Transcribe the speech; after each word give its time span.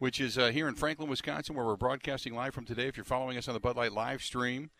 which 0.00 0.18
is 0.18 0.38
uh, 0.38 0.48
here 0.48 0.66
in 0.66 0.74
Franklin, 0.74 1.08
Wisconsin, 1.08 1.54
where 1.54 1.64
we're 1.64 1.76
broadcasting 1.76 2.34
live 2.34 2.54
from 2.54 2.64
today. 2.64 2.88
If 2.88 2.96
you're 2.96 3.04
following 3.04 3.36
us 3.36 3.46
on 3.46 3.54
the 3.54 3.60
Bud 3.60 3.76
Light 3.76 3.92
live 3.92 4.22
stream, 4.22 4.70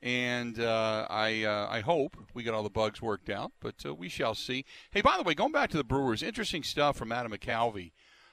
and 0.00 0.60
uh, 0.60 1.06
I 1.10 1.42
uh, 1.42 1.66
I 1.68 1.80
hope 1.80 2.16
we 2.32 2.44
get 2.44 2.54
all 2.54 2.62
the 2.62 2.70
bugs 2.70 3.02
worked 3.02 3.28
out, 3.28 3.50
but 3.60 3.74
uh, 3.84 3.92
we 3.92 4.08
shall 4.08 4.34
see. 4.34 4.64
Hey, 4.92 5.02
by 5.02 5.16
the 5.18 5.24
way, 5.24 5.34
going 5.34 5.52
back 5.52 5.70
to 5.70 5.76
the 5.76 5.84
Brewers, 5.84 6.22
interesting 6.22 6.62
stuff 6.62 6.96
from 6.96 7.12
Adam 7.12 7.32
McCalvy. 7.32 7.90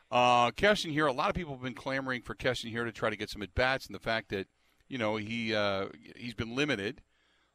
Uh, 0.09 0.51
Keston 0.51 0.93
Hiura, 0.93 1.09
a 1.09 1.11
lot 1.11 1.29
of 1.29 1.35
people 1.35 1.53
have 1.53 1.63
been 1.63 1.73
clamoring 1.73 2.21
for 2.21 2.35
Keston 2.35 2.71
Hiura 2.71 2.85
to 2.85 2.91
try 2.91 3.09
to 3.09 3.17
get 3.17 3.31
some 3.31 3.41
at 3.41 3.55
bats, 3.55 3.87
and 3.87 3.95
the 3.95 3.99
fact 3.99 4.29
that 4.29 4.47
you 4.87 4.99
know 4.99 5.17
he 5.17 5.55
uh, 5.55 5.87
he's 6.15 6.35
been 6.35 6.55
limited. 6.55 7.01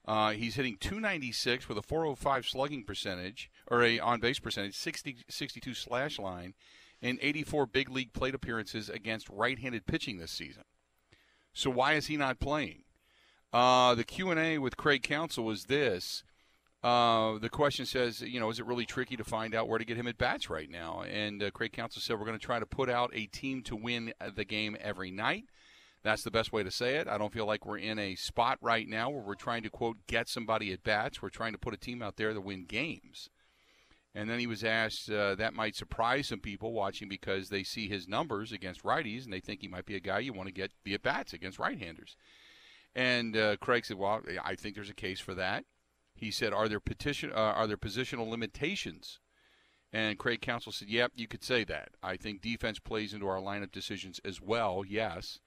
Uh, 0.04 0.32
he's 0.32 0.56
hitting 0.56 0.76
296 0.80 1.68
with 1.68 1.78
a 1.78 1.82
405 1.82 2.44
slugging 2.44 2.82
percentage 2.82 3.48
or 3.68 3.84
a 3.84 4.00
on 4.00 4.18
base 4.18 4.40
percentage, 4.40 4.74
60, 4.74 5.18
62 5.28 5.74
slash 5.74 6.18
line, 6.18 6.54
and 7.02 7.18
84 7.20 7.66
big 7.66 7.90
league 7.90 8.12
plate 8.12 8.34
appearances 8.34 8.88
against 8.88 9.28
right-handed 9.28 9.86
pitching 9.86 10.18
this 10.18 10.30
season. 10.30 10.64
So 11.52 11.68
why 11.68 11.94
is 11.94 12.06
he 12.06 12.16
not 12.16 12.40
playing? 12.40 12.84
Uh, 13.52 13.94
the 13.94 14.04
Q 14.04 14.30
and 14.30 14.40
A 14.40 14.58
with 14.58 14.76
Craig 14.76 15.02
Counsell 15.02 15.44
was 15.44 15.64
this. 15.64 16.24
Uh, 16.82 17.38
the 17.38 17.50
question 17.50 17.86
says, 17.86 18.22
you 18.22 18.40
know, 18.40 18.50
is 18.50 18.58
it 18.58 18.66
really 18.66 18.86
tricky 18.86 19.16
to 19.16 19.22
find 19.22 19.54
out 19.54 19.68
where 19.68 19.78
to 19.78 19.84
get 19.84 19.96
him 19.96 20.08
at 20.08 20.18
bats 20.18 20.50
right 20.50 20.70
now? 20.70 21.02
And 21.02 21.42
uh, 21.42 21.50
Craig 21.50 21.72
Counsell 21.72 22.02
said 22.02 22.18
we're 22.18 22.26
going 22.26 22.38
to 22.38 22.44
try 22.44 22.58
to 22.58 22.66
put 22.66 22.88
out 22.88 23.10
a 23.14 23.26
team 23.26 23.62
to 23.64 23.76
win 23.76 24.12
the 24.34 24.44
game 24.44 24.76
every 24.80 25.10
night. 25.10 25.44
That's 26.02 26.24
the 26.24 26.32
best 26.32 26.52
way 26.52 26.64
to 26.64 26.70
say 26.70 26.96
it. 26.96 27.06
I 27.06 27.18
don't 27.18 27.32
feel 27.32 27.46
like 27.46 27.64
we're 27.64 27.78
in 27.78 27.98
a 27.98 28.16
spot 28.16 28.58
right 28.60 28.88
now 28.88 29.10
where 29.10 29.22
we're 29.22 29.36
trying 29.36 29.62
to 29.62 29.70
quote 29.70 29.98
get 30.08 30.28
somebody 30.28 30.72
at 30.72 30.82
bats. 30.82 31.22
We're 31.22 31.28
trying 31.28 31.52
to 31.52 31.58
put 31.58 31.74
a 31.74 31.76
team 31.76 32.02
out 32.02 32.16
there 32.16 32.34
to 32.34 32.40
win 32.40 32.64
games. 32.64 33.30
And 34.14 34.28
then 34.28 34.38
he 34.38 34.46
was 34.46 34.62
asked 34.62 35.10
uh, 35.10 35.34
that 35.36 35.54
might 35.54 35.74
surprise 35.74 36.28
some 36.28 36.40
people 36.40 36.72
watching 36.72 37.08
because 37.08 37.48
they 37.48 37.62
see 37.62 37.88
his 37.88 38.06
numbers 38.06 38.52
against 38.52 38.82
righties 38.82 39.24
and 39.24 39.32
they 39.32 39.40
think 39.40 39.62
he 39.62 39.68
might 39.68 39.86
be 39.86 39.96
a 39.96 40.00
guy 40.00 40.18
you 40.18 40.34
want 40.34 40.48
to 40.48 40.54
get 40.54 40.70
the 40.84 40.94
at 40.94 41.02
bats 41.02 41.32
against 41.32 41.58
right-handers. 41.58 42.16
And 42.94 43.36
uh, 43.36 43.56
Craig 43.56 43.86
said, 43.86 43.96
"Well, 43.96 44.20
I 44.44 44.54
think 44.54 44.74
there's 44.74 44.90
a 44.90 44.94
case 44.94 45.18
for 45.18 45.34
that." 45.34 45.64
He 46.14 46.30
said, 46.30 46.52
"Are 46.52 46.68
there 46.68 46.80
petition? 46.80 47.32
Uh, 47.32 47.36
are 47.36 47.66
there 47.66 47.78
positional 47.78 48.28
limitations?" 48.28 49.18
And 49.94 50.18
Craig 50.18 50.42
Counsell 50.42 50.72
said, 50.72 50.88
"Yep, 50.90 51.12
you 51.16 51.26
could 51.26 51.42
say 51.42 51.64
that. 51.64 51.92
I 52.02 52.18
think 52.18 52.42
defense 52.42 52.78
plays 52.78 53.14
into 53.14 53.26
our 53.28 53.40
lineup 53.40 53.72
decisions 53.72 54.20
as 54.26 54.42
well. 54.42 54.84
Yes." 54.86 55.38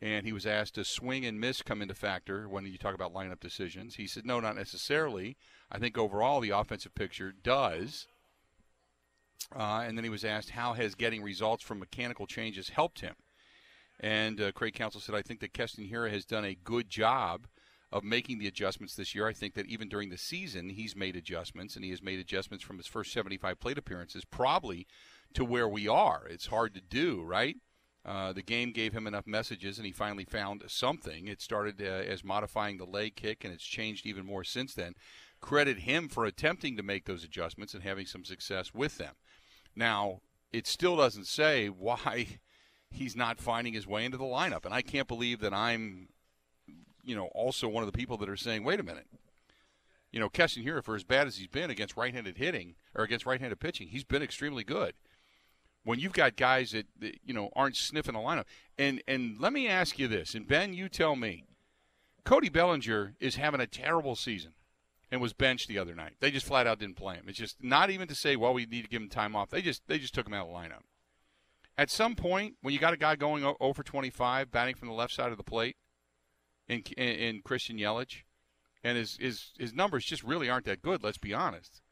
And 0.00 0.26
he 0.26 0.32
was 0.32 0.46
asked, 0.46 0.74
"Does 0.74 0.88
swing 0.88 1.24
and 1.24 1.40
miss 1.40 1.62
come 1.62 1.80
into 1.80 1.94
factor 1.94 2.48
when 2.48 2.66
you 2.66 2.76
talk 2.76 2.94
about 2.94 3.14
lineup 3.14 3.40
decisions?" 3.40 3.96
He 3.96 4.06
said, 4.06 4.26
"No, 4.26 4.40
not 4.40 4.56
necessarily. 4.56 5.36
I 5.70 5.78
think 5.78 5.96
overall 5.96 6.40
the 6.40 6.50
offensive 6.50 6.94
picture 6.94 7.32
does." 7.32 8.06
Uh, 9.54 9.84
and 9.86 9.96
then 9.96 10.04
he 10.04 10.10
was 10.10 10.24
asked, 10.24 10.50
"How 10.50 10.74
has 10.74 10.94
getting 10.94 11.22
results 11.22 11.62
from 11.62 11.78
mechanical 11.78 12.26
changes 12.26 12.70
helped 12.70 13.00
him?" 13.00 13.16
And 14.00 14.40
uh, 14.40 14.52
Craig 14.52 14.74
Counsell 14.74 15.00
said, 15.00 15.14
I 15.14 15.22
think 15.22 15.40
that 15.40 15.54
Keston 15.54 15.88
Hiura 15.88 16.10
has 16.10 16.24
done 16.24 16.44
a 16.44 16.54
good 16.54 16.90
job 16.90 17.46
of 17.92 18.04
making 18.04 18.38
the 18.38 18.48
adjustments 18.48 18.94
this 18.94 19.14
year. 19.14 19.26
I 19.26 19.32
think 19.32 19.54
that 19.54 19.66
even 19.66 19.88
during 19.88 20.10
the 20.10 20.18
season, 20.18 20.70
he's 20.70 20.96
made 20.96 21.16
adjustments, 21.16 21.76
and 21.76 21.84
he 21.84 21.90
has 21.90 22.02
made 22.02 22.18
adjustments 22.18 22.64
from 22.64 22.76
his 22.76 22.86
first 22.86 23.12
75 23.12 23.58
plate 23.60 23.78
appearances, 23.78 24.24
probably 24.24 24.86
to 25.34 25.44
where 25.44 25.68
we 25.68 25.88
are. 25.88 26.26
It's 26.28 26.46
hard 26.46 26.74
to 26.74 26.80
do, 26.80 27.22
right? 27.22 27.56
Uh, 28.06 28.32
the 28.32 28.42
game 28.42 28.70
gave 28.70 28.92
him 28.92 29.08
enough 29.08 29.26
messages, 29.26 29.78
and 29.78 29.86
he 29.86 29.92
finally 29.92 30.24
found 30.24 30.62
something. 30.68 31.26
It 31.26 31.42
started 31.42 31.82
uh, 31.82 31.84
as 31.84 32.22
modifying 32.22 32.78
the 32.78 32.84
leg 32.84 33.16
kick, 33.16 33.44
and 33.44 33.52
it's 33.52 33.64
changed 33.64 34.06
even 34.06 34.24
more 34.24 34.44
since 34.44 34.74
then. 34.74 34.94
Credit 35.40 35.80
him 35.80 36.08
for 36.08 36.24
attempting 36.24 36.76
to 36.76 36.84
make 36.84 37.04
those 37.04 37.24
adjustments 37.24 37.74
and 37.74 37.82
having 37.82 38.06
some 38.06 38.24
success 38.24 38.72
with 38.72 38.98
them. 38.98 39.14
Now, 39.74 40.20
it 40.52 40.68
still 40.68 40.96
doesn't 40.96 41.26
say 41.26 41.66
why 41.66 42.38
he's 42.90 43.16
not 43.16 43.40
finding 43.40 43.74
his 43.74 43.88
way 43.88 44.04
into 44.04 44.18
the 44.18 44.24
lineup. 44.24 44.64
And 44.64 44.72
I 44.72 44.82
can't 44.82 45.08
believe 45.08 45.40
that 45.40 45.52
I'm, 45.52 46.08
you 47.02 47.16
know, 47.16 47.26
also 47.34 47.68
one 47.68 47.82
of 47.82 47.90
the 47.90 47.98
people 47.98 48.16
that 48.18 48.28
are 48.28 48.36
saying, 48.36 48.62
wait 48.62 48.78
a 48.78 48.84
minute. 48.84 49.08
You 50.12 50.20
know, 50.20 50.28
Keston 50.28 50.64
Hiura, 50.64 50.82
for 50.82 50.94
as 50.94 51.04
bad 51.04 51.26
as 51.26 51.36
he's 51.36 51.48
been 51.48 51.70
against 51.70 51.96
right-handed 51.96 52.38
hitting 52.38 52.76
or 52.94 53.02
against 53.02 53.26
right-handed 53.26 53.58
pitching, 53.58 53.88
he's 53.88 54.04
been 54.04 54.22
extremely 54.22 54.62
good. 54.62 54.94
When 55.86 56.00
you've 56.00 56.12
got 56.12 56.36
guys 56.36 56.72
that, 56.72 56.86
that 56.98 57.18
you 57.24 57.32
know 57.32 57.50
aren't 57.56 57.76
sniffing 57.76 58.14
the 58.14 58.20
lineup, 58.20 58.44
and 58.76 59.02
and 59.06 59.38
let 59.40 59.52
me 59.52 59.68
ask 59.68 59.98
you 59.98 60.08
this, 60.08 60.34
and 60.34 60.46
Ben, 60.46 60.74
you 60.74 60.88
tell 60.88 61.16
me, 61.16 61.44
Cody 62.24 62.48
Bellinger 62.48 63.14
is 63.20 63.36
having 63.36 63.60
a 63.60 63.66
terrible 63.66 64.16
season 64.16 64.52
and 65.10 65.20
was 65.20 65.32
benched 65.32 65.68
the 65.68 65.78
other 65.78 65.94
night. 65.94 66.14
They 66.20 66.30
just 66.30 66.46
flat 66.46 66.66
out 66.66 66.80
didn't 66.80 66.96
play 66.96 67.14
him. 67.14 67.26
It's 67.28 67.38
just 67.38 67.62
not 67.62 67.90
even 67.90 68.08
to 68.08 68.14
say, 68.14 68.34
well, 68.36 68.52
we 68.52 68.66
need 68.66 68.82
to 68.82 68.88
give 68.88 69.00
him 69.00 69.08
time 69.08 69.36
off. 69.36 69.50
They 69.50 69.62
just 69.62 69.82
they 69.86 69.98
just 69.98 70.12
took 70.12 70.26
him 70.26 70.34
out 70.34 70.48
of 70.48 70.52
the 70.52 70.58
lineup 70.58 70.82
at 71.78 71.90
some 71.90 72.14
point 72.14 72.54
when 72.62 72.72
you 72.72 72.80
got 72.80 72.94
a 72.94 72.96
guy 72.96 73.16
going 73.16 73.44
over 73.60 73.82
25 73.82 74.50
batting 74.50 74.74
from 74.74 74.88
the 74.88 74.94
left 74.94 75.12
side 75.12 75.30
of 75.30 75.36
the 75.36 75.44
plate 75.44 75.76
in, 76.68 76.82
in, 76.96 77.08
in 77.08 77.42
Christian 77.42 77.78
Yelich 77.78 78.22
and 78.82 78.96
his, 78.96 79.16
his 79.20 79.52
his 79.58 79.72
numbers 79.74 80.04
just 80.04 80.22
really 80.22 80.48
aren't 80.48 80.66
that 80.66 80.82
good 80.82 81.02
let's 81.02 81.18
be 81.18 81.34
honest 81.34 81.82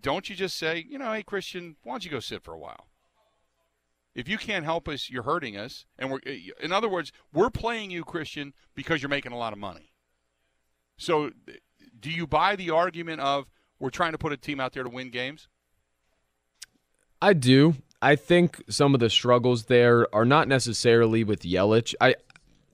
don't 0.00 0.28
you 0.28 0.36
just 0.36 0.56
say 0.56 0.84
you 0.88 0.98
know 0.98 1.12
hey 1.12 1.22
Christian 1.22 1.76
why 1.82 1.94
don't 1.94 2.04
you 2.04 2.10
go 2.10 2.20
sit 2.20 2.42
for 2.42 2.54
a 2.54 2.58
while 2.58 2.88
if 4.14 4.28
you 4.28 4.38
can't 4.38 4.64
help 4.64 4.88
us 4.88 5.10
you're 5.10 5.22
hurting 5.22 5.56
us 5.56 5.86
and 5.98 6.10
we're 6.10 6.20
eh, 6.26 6.50
in 6.60 6.72
other 6.72 6.88
words 6.88 7.12
we're 7.32 7.50
playing 7.50 7.90
you 7.90 8.04
Christian 8.04 8.52
because 8.74 9.02
you're 9.02 9.08
making 9.08 9.32
a 9.32 9.38
lot 9.38 9.52
of 9.52 9.58
money 9.58 9.92
so 10.96 11.26
eh, 11.48 11.52
do 11.98 12.10
you 12.10 12.26
buy 12.26 12.56
the 12.56 12.70
argument 12.70 13.20
of 13.20 13.46
we're 13.78 13.90
trying 13.90 14.12
to 14.12 14.18
put 14.18 14.32
a 14.32 14.36
team 14.36 14.60
out 14.60 14.72
there 14.72 14.82
to 14.82 14.90
win 14.90 15.10
games 15.10 15.48
I 17.22 17.34
do. 17.34 17.76
I 18.02 18.16
think 18.16 18.62
some 18.68 18.94
of 18.94 19.00
the 19.00 19.10
struggles 19.10 19.64
there 19.64 20.12
are 20.14 20.24
not 20.24 20.48
necessarily 20.48 21.22
with 21.22 21.42
Yelich. 21.42 21.94
I 22.00 22.16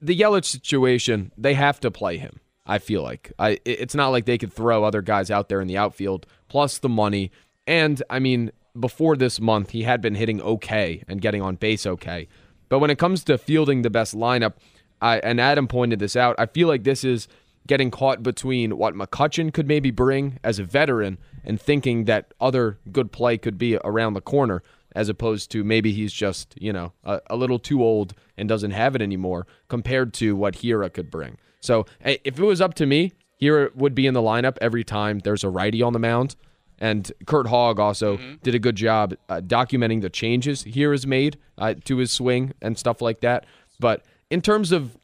the 0.01 0.17
Yelich 0.17 0.45
situation, 0.45 1.33
they 1.37 1.55
have 1.55 1.81
to 1.81 1.91
play 1.91 2.19
him. 2.19 2.41
I 2.67 2.79
feel 2.79 3.03
like 3.03 3.33
I 3.39 3.59
it's 3.65 3.95
not 3.95 4.09
like 4.09 4.27
they 4.27 4.39
could 4.39 4.53
throw 4.53 4.85
other 4.85 5.03
guys 5.03 5.31
out 5.31 5.49
there 5.49 5.61
in 5.61 5.69
the 5.69 5.77
outfield 5.77 6.27
plus 6.49 6.79
the 6.79 6.89
money. 6.89 7.31
And 7.67 8.03
I 8.11 8.19
mean, 8.19 8.53
before 8.79 9.17
this 9.17 9.41
month, 9.41 9.71
he 9.71 9.83
had 9.83 10.01
been 10.01 10.15
hitting 10.15 10.41
okay 10.41 11.03
and 11.09 11.21
getting 11.21 11.43
on 11.43 11.57
base 11.57 11.87
okay. 11.87 12.29
But 12.69 12.81
when 12.81 12.91
it 12.91 12.99
comes 12.99 13.25
to 13.25 13.39
fielding 13.39 13.83
the 13.83 13.91
best 13.91 14.15
lineup, 14.15 14.55
I, 15.01 15.19
and 15.19 15.41
Adam 15.41 15.69
pointed 15.69 15.99
this 15.99 16.17
out, 16.17 16.35
I 16.39 16.47
feel 16.47 16.69
like 16.69 16.85
this 16.85 17.05
is 17.05 17.29
getting 17.67 17.91
caught 17.91 18.23
between 18.23 18.77
what 18.77 18.95
McCutchen 18.95 19.53
could 19.53 19.67
maybe 19.67 19.91
bring 19.91 20.39
as 20.45 20.59
a 20.59 20.65
veteran 20.65 21.19
and 21.45 21.61
thinking 21.61 22.05
that 22.05 22.33
other 22.41 22.79
good 22.93 23.13
play 23.13 23.39
could 23.39 23.59
be 23.59 23.77
around 23.85 24.15
the 24.15 24.21
corner 24.21 24.63
as 24.95 25.09
opposed 25.09 25.51
to 25.51 25.63
maybe 25.63 25.93
he's 25.93 26.13
just, 26.13 26.55
you 26.61 26.73
know, 26.73 26.93
a, 27.05 27.21
a 27.29 27.37
little 27.37 27.59
too 27.59 27.83
old 27.83 28.15
and 28.37 28.49
doesn't 28.49 28.71
have 28.71 28.95
it 28.95 29.03
anymore 29.03 29.47
compared 29.69 30.15
to 30.15 30.35
what 30.35 30.55
Hiura 30.55 30.93
could 30.93 31.11
bring. 31.11 31.37
So 31.67 31.87
if 32.01 32.39
it 32.39 32.45
was 32.45 32.61
up 32.61 32.75
to 32.75 32.87
me, 32.87 33.13
Hiura 33.41 33.75
would 33.75 33.95
be 33.95 34.07
in 34.07 34.15
the 34.15 34.23
lineup 34.23 34.57
every 34.61 34.85
time 34.85 35.19
there's 35.19 35.45
a 35.45 35.51
righty 35.51 35.83
on 35.83 35.93
the 35.93 35.99
mound. 35.99 36.37
And 36.79 37.11
Curt 37.27 37.47
Hogg 37.47 37.81
also 37.81 38.17
mm-hmm. 38.17 38.35
did 38.43 38.55
a 38.55 38.59
good 38.59 38.77
job 38.77 39.15
uh, 39.29 39.41
documenting 39.41 40.03
the 40.03 40.11
changes 40.11 40.65
Hiura's 40.65 41.07
made 41.07 41.39
uh, 41.59 41.75
to 41.85 41.97
his 41.99 42.13
swing 42.13 42.53
and 42.61 42.79
stuff 42.79 43.01
like 43.01 43.21
that. 43.21 43.47
But 43.81 44.05
in 44.31 44.43
terms 44.43 44.73
of 44.73 44.97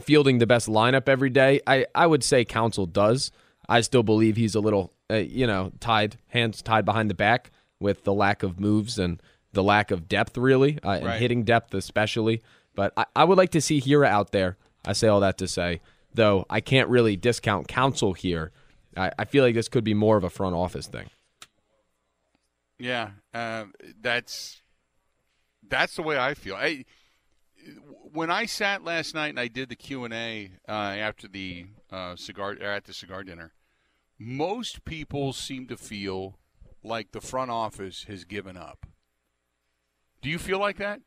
fielding 0.00 0.38
the 0.38 0.46
best 0.46 0.68
lineup 0.68 1.08
every 1.08 1.30
day, 1.30 1.60
I, 1.66 1.86
I 1.94 2.06
would 2.06 2.24
say 2.24 2.44
Counsell 2.44 2.86
does. 2.86 3.30
I 3.68 3.80
still 3.80 4.02
believe 4.02 4.36
he's 4.36 4.54
a 4.54 4.60
little, 4.60 4.92
uh, 5.10 5.16
you 5.16 5.46
know, 5.46 5.72
tied, 5.80 6.16
hands 6.28 6.62
tied 6.62 6.84
behind 6.84 7.10
the 7.10 7.14
back 7.14 7.50
with 7.80 8.04
the 8.04 8.14
lack 8.14 8.42
of 8.42 8.58
moves 8.58 8.98
and 8.98 9.22
the 9.52 9.62
lack 9.62 9.90
of 9.90 10.08
depth, 10.08 10.36
really, 10.36 10.78
uh, 10.82 10.90
and 10.90 11.10
hitting 11.20 11.44
depth 11.44 11.74
especially. 11.74 12.42
But 12.74 12.92
I, 12.96 13.06
I, 13.14 13.24
would 13.24 13.38
like 13.38 13.50
to 13.50 13.60
see 13.60 13.80
Hiura 13.80 14.06
out 14.06 14.32
there. 14.32 14.56
I 14.88 14.94
say 14.94 15.06
all 15.06 15.20
that 15.20 15.36
to 15.38 15.46
say, 15.46 15.82
though, 16.14 16.46
I 16.48 16.60
can't 16.60 16.88
really 16.88 17.14
discount 17.14 17.68
Counsell 17.68 18.14
here. 18.14 18.52
I, 18.96 19.12
I 19.18 19.24
feel 19.26 19.44
like 19.44 19.54
this 19.54 19.68
could 19.68 19.84
be 19.84 19.92
more 19.92 20.16
of 20.16 20.24
a 20.24 20.30
front 20.30 20.56
office 20.56 20.86
thing. 20.86 21.10
Yeah, 22.78 23.10
uh, 23.34 23.66
that's 24.00 24.62
that's 25.68 25.96
the 25.96 26.02
way 26.02 26.18
I 26.18 26.32
feel. 26.32 26.54
I 26.54 26.86
when 28.12 28.30
I 28.30 28.46
sat 28.46 28.82
last 28.82 29.14
night 29.14 29.28
and 29.28 29.40
I 29.40 29.48
did 29.48 29.68
the 29.68 29.76
Q 29.76 30.04
and 30.04 30.14
A 30.14 30.52
uh, 30.66 30.72
after 30.72 31.28
the 31.28 31.66
uh, 31.92 32.16
cigar 32.16 32.52
at 32.52 32.84
the 32.84 32.94
cigar 32.94 33.24
dinner, 33.24 33.52
most 34.18 34.86
people 34.86 35.34
seem 35.34 35.66
to 35.66 35.76
feel 35.76 36.38
like 36.82 37.12
the 37.12 37.20
front 37.20 37.50
office 37.50 38.04
has 38.04 38.24
given 38.24 38.56
up. 38.56 38.86
Do 40.22 40.30
you 40.30 40.38
feel 40.38 40.58
like 40.58 40.78
that? 40.78 41.00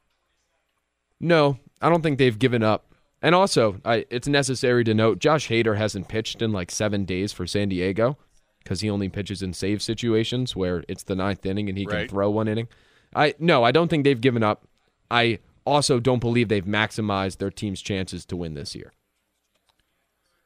No, 1.19 1.57
I 1.81 1.89
don't 1.89 2.03
think 2.03 2.19
they've 2.19 2.37
given 2.37 2.61
up. 2.61 2.90
And 3.21 3.35
also, 3.35 3.79
I, 3.85 4.05
it's 4.09 4.27
necessary 4.27 4.83
to 4.83 4.93
note 4.93 5.19
Josh 5.19 5.49
Hader 5.49 5.77
hasn't 5.77 6.07
pitched 6.07 6.41
in 6.41 6.51
like 6.51 6.71
seven 6.71 7.05
days 7.05 7.31
for 7.31 7.45
San 7.45 7.69
Diego 7.69 8.17
because 8.63 8.81
he 8.81 8.89
only 8.89 9.09
pitches 9.09 9.41
in 9.41 9.53
save 9.53 9.81
situations 9.81 10.55
where 10.55 10.83
it's 10.87 11.03
the 11.03 11.15
ninth 11.15 11.45
inning 11.45 11.69
and 11.69 11.77
he 11.77 11.85
right. 11.85 11.99
can 11.99 12.07
throw 12.07 12.29
one 12.29 12.47
inning. 12.47 12.67
I 13.15 13.35
no, 13.39 13.63
I 13.63 13.71
don't 13.71 13.89
think 13.89 14.03
they've 14.03 14.19
given 14.19 14.43
up. 14.43 14.67
I 15.09 15.39
also 15.65 15.99
don't 15.99 16.19
believe 16.19 16.47
they've 16.47 16.65
maximized 16.65 17.37
their 17.37 17.51
team's 17.51 17.81
chances 17.81 18.25
to 18.25 18.35
win 18.35 18.53
this 18.53 18.75
year. 18.75 18.93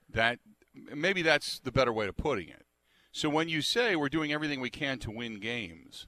That 0.10 0.40
maybe 0.74 1.22
that's 1.22 1.60
the 1.60 1.72
better 1.72 1.94
way 1.94 2.08
of 2.08 2.18
putting 2.18 2.50
it. 2.50 2.66
So 3.12 3.30
when 3.30 3.48
you 3.48 3.62
say 3.62 3.96
we're 3.96 4.10
doing 4.10 4.34
everything 4.34 4.60
we 4.60 4.70
can 4.70 5.00
to 5.00 5.12
win 5.12 5.40
games, 5.40 6.08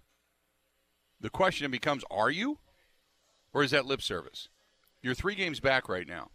the 1.22 1.30
question 1.30 1.72
becomes: 1.72 2.04
Are 2.12 2.30
you? 2.30 2.60
or 3.58 3.64
is 3.64 3.72
that 3.72 3.86
lip 3.86 4.02
service? 4.04 4.50
You're 5.02 5.16
three 5.16 5.34
games 5.36 5.60
back 5.60 5.90
right 5.90 6.08
now, 6.08 6.30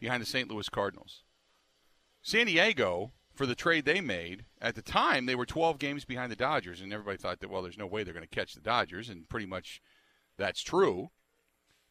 behind 0.00 0.22
the 0.22 0.26
St. 0.26 0.50
Louis 0.50 0.68
Cardinals. 0.68 1.22
San 2.22 2.46
Diego, 2.46 3.12
for 3.34 3.46
the 3.46 3.54
trade 3.54 3.84
they 3.84 4.00
made 4.00 4.44
at 4.60 4.74
the 4.74 4.82
time, 4.82 5.26
they 5.26 5.34
were 5.34 5.46
12 5.46 5.78
games 5.78 6.04
behind 6.04 6.32
the 6.32 6.36
Dodgers, 6.36 6.80
and 6.80 6.92
everybody 6.92 7.18
thought 7.18 7.40
that 7.40 7.50
well, 7.50 7.62
there's 7.62 7.78
no 7.78 7.86
way 7.86 8.02
they're 8.02 8.14
going 8.14 8.26
to 8.26 8.34
catch 8.34 8.54
the 8.54 8.60
Dodgers, 8.60 9.08
and 9.08 9.28
pretty 9.28 9.46
much 9.46 9.80
that's 10.36 10.62
true. 10.62 11.10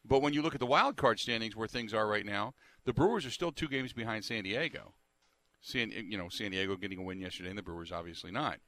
But 0.04 0.22
when 0.22 0.32
you 0.32 0.42
look 0.42 0.54
at 0.54 0.60
the 0.60 0.66
wild 0.66 0.96
card 0.96 1.18
standings 1.20 1.56
where 1.56 1.68
things 1.68 1.94
are 1.94 2.06
right 2.06 2.26
now, 2.26 2.54
the 2.84 2.92
Brewers 2.92 3.26
are 3.26 3.30
still 3.30 3.52
two 3.52 3.68
games 3.68 3.92
behind 3.92 4.24
San 4.24 4.44
Diego. 4.44 4.94
San, 5.60 5.90
you 5.90 6.16
know, 6.16 6.28
San 6.28 6.50
Diego 6.52 6.76
getting 6.76 6.98
a 6.98 7.02
win 7.02 7.20
yesterday, 7.20 7.50
and 7.50 7.58
the 7.58 7.62
Brewers 7.62 7.92
obviously 7.92 8.30
not. 8.30 8.60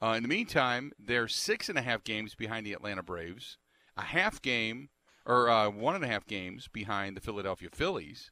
Uh, 0.00 0.14
in 0.16 0.22
the 0.22 0.28
meantime, 0.28 0.92
they're 0.98 1.26
six 1.26 1.68
and 1.68 1.78
a 1.78 1.82
half 1.82 2.04
games 2.04 2.34
behind 2.34 2.64
the 2.64 2.72
Atlanta 2.72 3.02
Braves, 3.02 3.56
a 3.96 4.02
half 4.02 4.40
game 4.40 4.90
or 5.28 5.50
uh, 5.50 5.68
one 5.68 5.94
and 5.94 6.04
a 6.04 6.08
half 6.08 6.26
games 6.26 6.68
behind 6.72 7.16
the 7.16 7.20
Philadelphia 7.20 7.68
Phillies, 7.70 8.30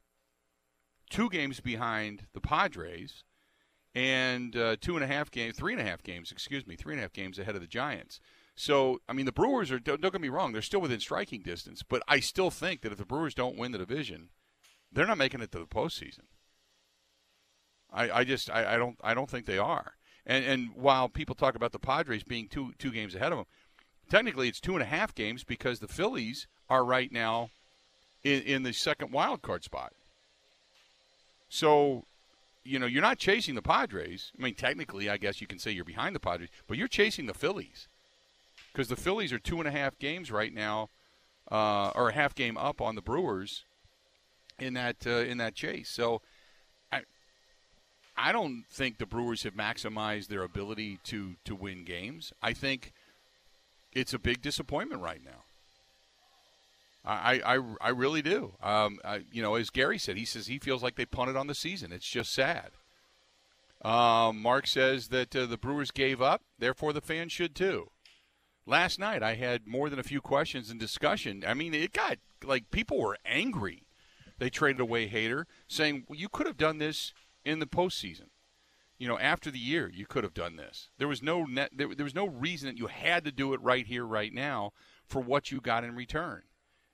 two 1.11 1.29
games 1.29 1.61
behind 1.61 2.27
the 2.33 2.41
Padres, 2.41 3.25
and 3.95 4.55
uh, 4.57 4.77
two 4.81 4.95
and 4.95 5.05
a 5.05 5.07
half 5.07 5.31
games, 5.31 5.57
three 5.57 5.73
and 5.73 5.81
a 5.81 5.85
half 5.85 6.03
games, 6.03 6.31
excuse 6.31 6.67
me, 6.67 6.77
three 6.77 6.93
and 6.93 7.01
a 7.01 7.03
half 7.03 7.13
games 7.13 7.39
ahead 7.39 7.55
of 7.55 7.61
the 7.61 7.67
Giants. 7.67 8.21
So, 8.55 9.01
I 9.09 9.13
mean, 9.13 9.27
the 9.27 9.33
Brewers 9.33 9.71
are, 9.71 9.79
don't, 9.79 10.01
don't 10.01 10.13
get 10.13 10.21
me 10.21 10.29
wrong, 10.29 10.53
they're 10.53 10.63
still 10.63 10.81
within 10.81 11.01
striking 11.01 11.43
distance, 11.43 11.83
but 11.83 12.03
I 12.09 12.21
still 12.21 12.51
think 12.51 12.83
that 12.83 12.93
if 12.93 12.99
the 12.99 13.07
Brewers 13.07 13.35
don't 13.35 13.57
win 13.57 13.73
the 13.73 13.79
division, 13.79 14.31
they're 14.93 15.07
not 15.07 15.19
making 15.19 15.41
it 15.41 15.53
to 15.53 15.59
the 15.59 15.67
postseason. 15.67 16.25
I, 17.93 18.11
I 18.11 18.25
just, 18.25 18.51
I, 18.51 18.75
I 18.75 18.77
don't, 18.77 18.99
I 19.03 19.15
don't 19.15 19.31
think 19.31 19.47
they 19.47 19.59
are. 19.59 19.95
And, 20.27 20.45
and 20.45 20.71
while 20.75 21.09
people 21.09 21.35
talk 21.35 21.55
about 21.55 21.73
the 21.73 21.79
Padres 21.79 22.25
being 22.25 22.49
two, 22.49 22.73
two 22.79 22.91
games 22.91 23.15
ahead 23.15 23.33
of 23.33 23.39
them, 23.39 23.47
technically 24.11 24.49
it's 24.49 24.61
two 24.61 24.75
and 24.75 24.83
a 24.83 24.87
half 24.87 25.15
games 25.15 25.45
because 25.45 25.79
the 25.79 25.89
Phillies 25.89 26.49
are 26.69 26.85
right 26.85 27.13
now 27.13 27.51
in, 28.25 28.43
in 28.43 28.63
the 28.63 28.73
second 28.73 29.13
wild 29.13 29.43
card 29.43 29.65
spot. 29.65 29.93
So, 31.49 32.05
you 32.65 32.79
know, 32.79 32.87
you're 32.87 33.03
not 33.03 33.19
chasing 33.19 33.55
the 33.55 33.63
Padres. 33.63 34.33
I 34.39 34.43
mean, 34.43 34.55
technically, 34.55 35.09
I 35.09 35.17
guess 35.17 35.41
you 35.41 35.47
can 35.47 35.59
say 35.59 35.71
you're 35.71 35.85
behind 35.85 36.15
the 36.15 36.21
Padres, 36.21 36.49
but 36.67 36.77
you're 36.77 36.89
chasing 36.89 37.27
the 37.27 37.35
Phillies 37.35 37.89
because 38.73 38.89
the 38.89 38.97
Phillies 38.97 39.33
are 39.33 39.39
two 39.39 39.59
and 39.59 39.69
a 39.69 39.71
half 39.71 39.99
games 39.99 40.31
right 40.31 40.53
now, 40.53 40.91
uh, 41.51 41.91
or 41.95 42.11
a 42.11 42.13
half 42.13 42.35
game 42.35 42.57
up 42.57 42.81
on 42.81 42.95
the 42.95 43.03
Brewers 43.03 43.65
in 44.59 44.75
that 44.75 45.07
uh, 45.07 45.11
in 45.11 45.39
that 45.39 45.55
chase. 45.55 45.89
So, 45.89 46.21
I 46.93 47.03
I 48.17 48.33
don't 48.33 48.65
think 48.71 48.99
the 48.99 49.07
Brewers 49.07 49.45
have 49.45 49.55
maximized 49.55 50.29
their 50.29 50.43
ability 50.43 50.99
to 51.05 51.37
to 51.45 51.55
win 51.55 51.85
games. 51.85 52.33
I 52.43 52.53
think 52.53 52.93
it's 53.93 54.13
a 54.13 54.19
big 54.19 54.43
disappointment 54.43 55.01
right 55.01 55.25
now. 55.25 55.46
I, 57.07 57.41
I, 57.45 57.63
I 57.81 57.89
really 57.91 58.21
do. 58.21 58.55
Um, 58.61 58.99
I, 59.05 59.23
you 59.31 59.41
know, 59.41 59.55
as 59.55 59.71
Gary 59.71 59.99
said, 59.99 60.17
he 60.17 60.25
says 60.25 60.49
he 60.49 60.59
feels 60.59 60.83
like 60.83 60.97
they 60.97 61.07
punted 61.07 61.37
on 61.37 61.47
the 61.47 61.55
season. 61.55 61.93
It's 61.93 62.09
just 62.09 62.33
sad. 62.33 62.73
Um, 63.83 64.43
Mark 64.43 64.67
says 64.67 65.09
that 65.09 65.35
uh, 65.37 65.47
the 65.47 65.57
Brewers 65.57 65.93
gave 65.93 66.21
up, 66.21 66.43
therefore 66.59 66.93
the 66.93 67.01
fans 67.01 67.31
should 67.31 67.55
too. 67.55 67.91
Last 68.67 68.99
night 68.99 69.23
I 69.23 69.35
had 69.35 69.69
more 69.69 69.89
than 69.89 70.01
a 70.01 70.05
few 70.05 70.21
questions 70.21 70.71
and 70.71 70.81
discussion. 70.81 71.45
I 71.47 71.55
mean, 71.55 71.73
it 71.75 71.93
got 71.93 72.19
like 72.43 72.73
people 72.73 72.99
were 72.99 73.17
angry. 73.25 73.87
They 74.39 74.51
traded 74.51 74.81
away 74.81 75.09
Hader, 75.09 75.45
saying 75.69 76.05
well, 76.09 76.19
you 76.19 76.29
could 76.29 76.47
have 76.47 76.57
done 76.57 76.79
this 76.79 77.13
in 77.45 77.61
the 77.61 77.67
postseason. 77.67 78.31
You 78.99 79.07
know, 79.07 79.19
after 79.19 79.51
the 79.51 79.59
year, 79.59 79.89
you 79.93 80.07
could 80.07 80.25
have 80.25 80.35
done 80.35 80.57
this. 80.57 80.89
There 80.99 81.07
was 81.07 81.23
no 81.23 81.45
net. 81.45 81.71
There, 81.73 81.95
there 81.95 82.05
was 82.05 82.15
no 82.15 82.27
reason 82.27 82.67
that 82.67 82.79
you 82.79 82.89
had 82.89 83.25
to 83.25 83.31
do 83.31 83.53
it 83.53 83.63
right 83.63 83.87
here, 83.87 84.05
right 84.05 84.33
now, 84.33 84.73
for 85.07 85.21
what 85.21 85.53
you 85.53 85.61
got 85.61 85.85
in 85.85 85.95
return 85.95 86.43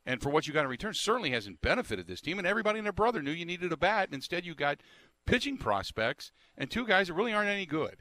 and 0.04 0.20
for 0.20 0.31
what 0.31 0.46
you 0.46 0.52
got 0.52 0.64
in 0.64 0.70
return 0.70 0.94
certainly 0.94 1.31
hasn't 1.31 1.60
benefited 1.60 2.06
this 2.06 2.20
team. 2.20 2.38
And 2.38 2.46
everybody 2.46 2.78
and 2.78 2.87
their 2.87 2.93
brother 2.93 3.22
knew 3.22 3.31
you 3.31 3.44
needed 3.44 3.72
a 3.72 3.76
bat, 3.76 4.08
and 4.08 4.14
instead 4.14 4.44
you 4.44 4.54
got 4.54 4.81
pitching 5.26 5.56
prospects 5.56 6.32
and 6.56 6.70
two 6.70 6.87
guys 6.87 7.08
that 7.08 7.14
really 7.14 7.32
aren't 7.32 7.49
any 7.50 7.66
good. 7.66 7.96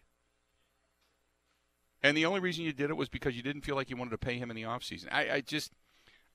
And 2.03 2.17
the 2.17 2.25
only 2.25 2.39
reason 2.39 2.65
you 2.65 2.73
did 2.73 2.89
it 2.89 2.97
was 2.97 3.09
because 3.09 3.35
you 3.35 3.43
didn't 3.43 3.61
feel 3.61 3.75
like 3.75 3.89
you 3.89 3.97
wanted 3.97 4.11
to 4.11 4.17
pay 4.17 4.37
him 4.37 4.49
in 4.49 4.55
the 4.55 4.63
offseason. 4.63 5.07
I, 5.11 5.29
I 5.29 5.41
just, 5.41 5.71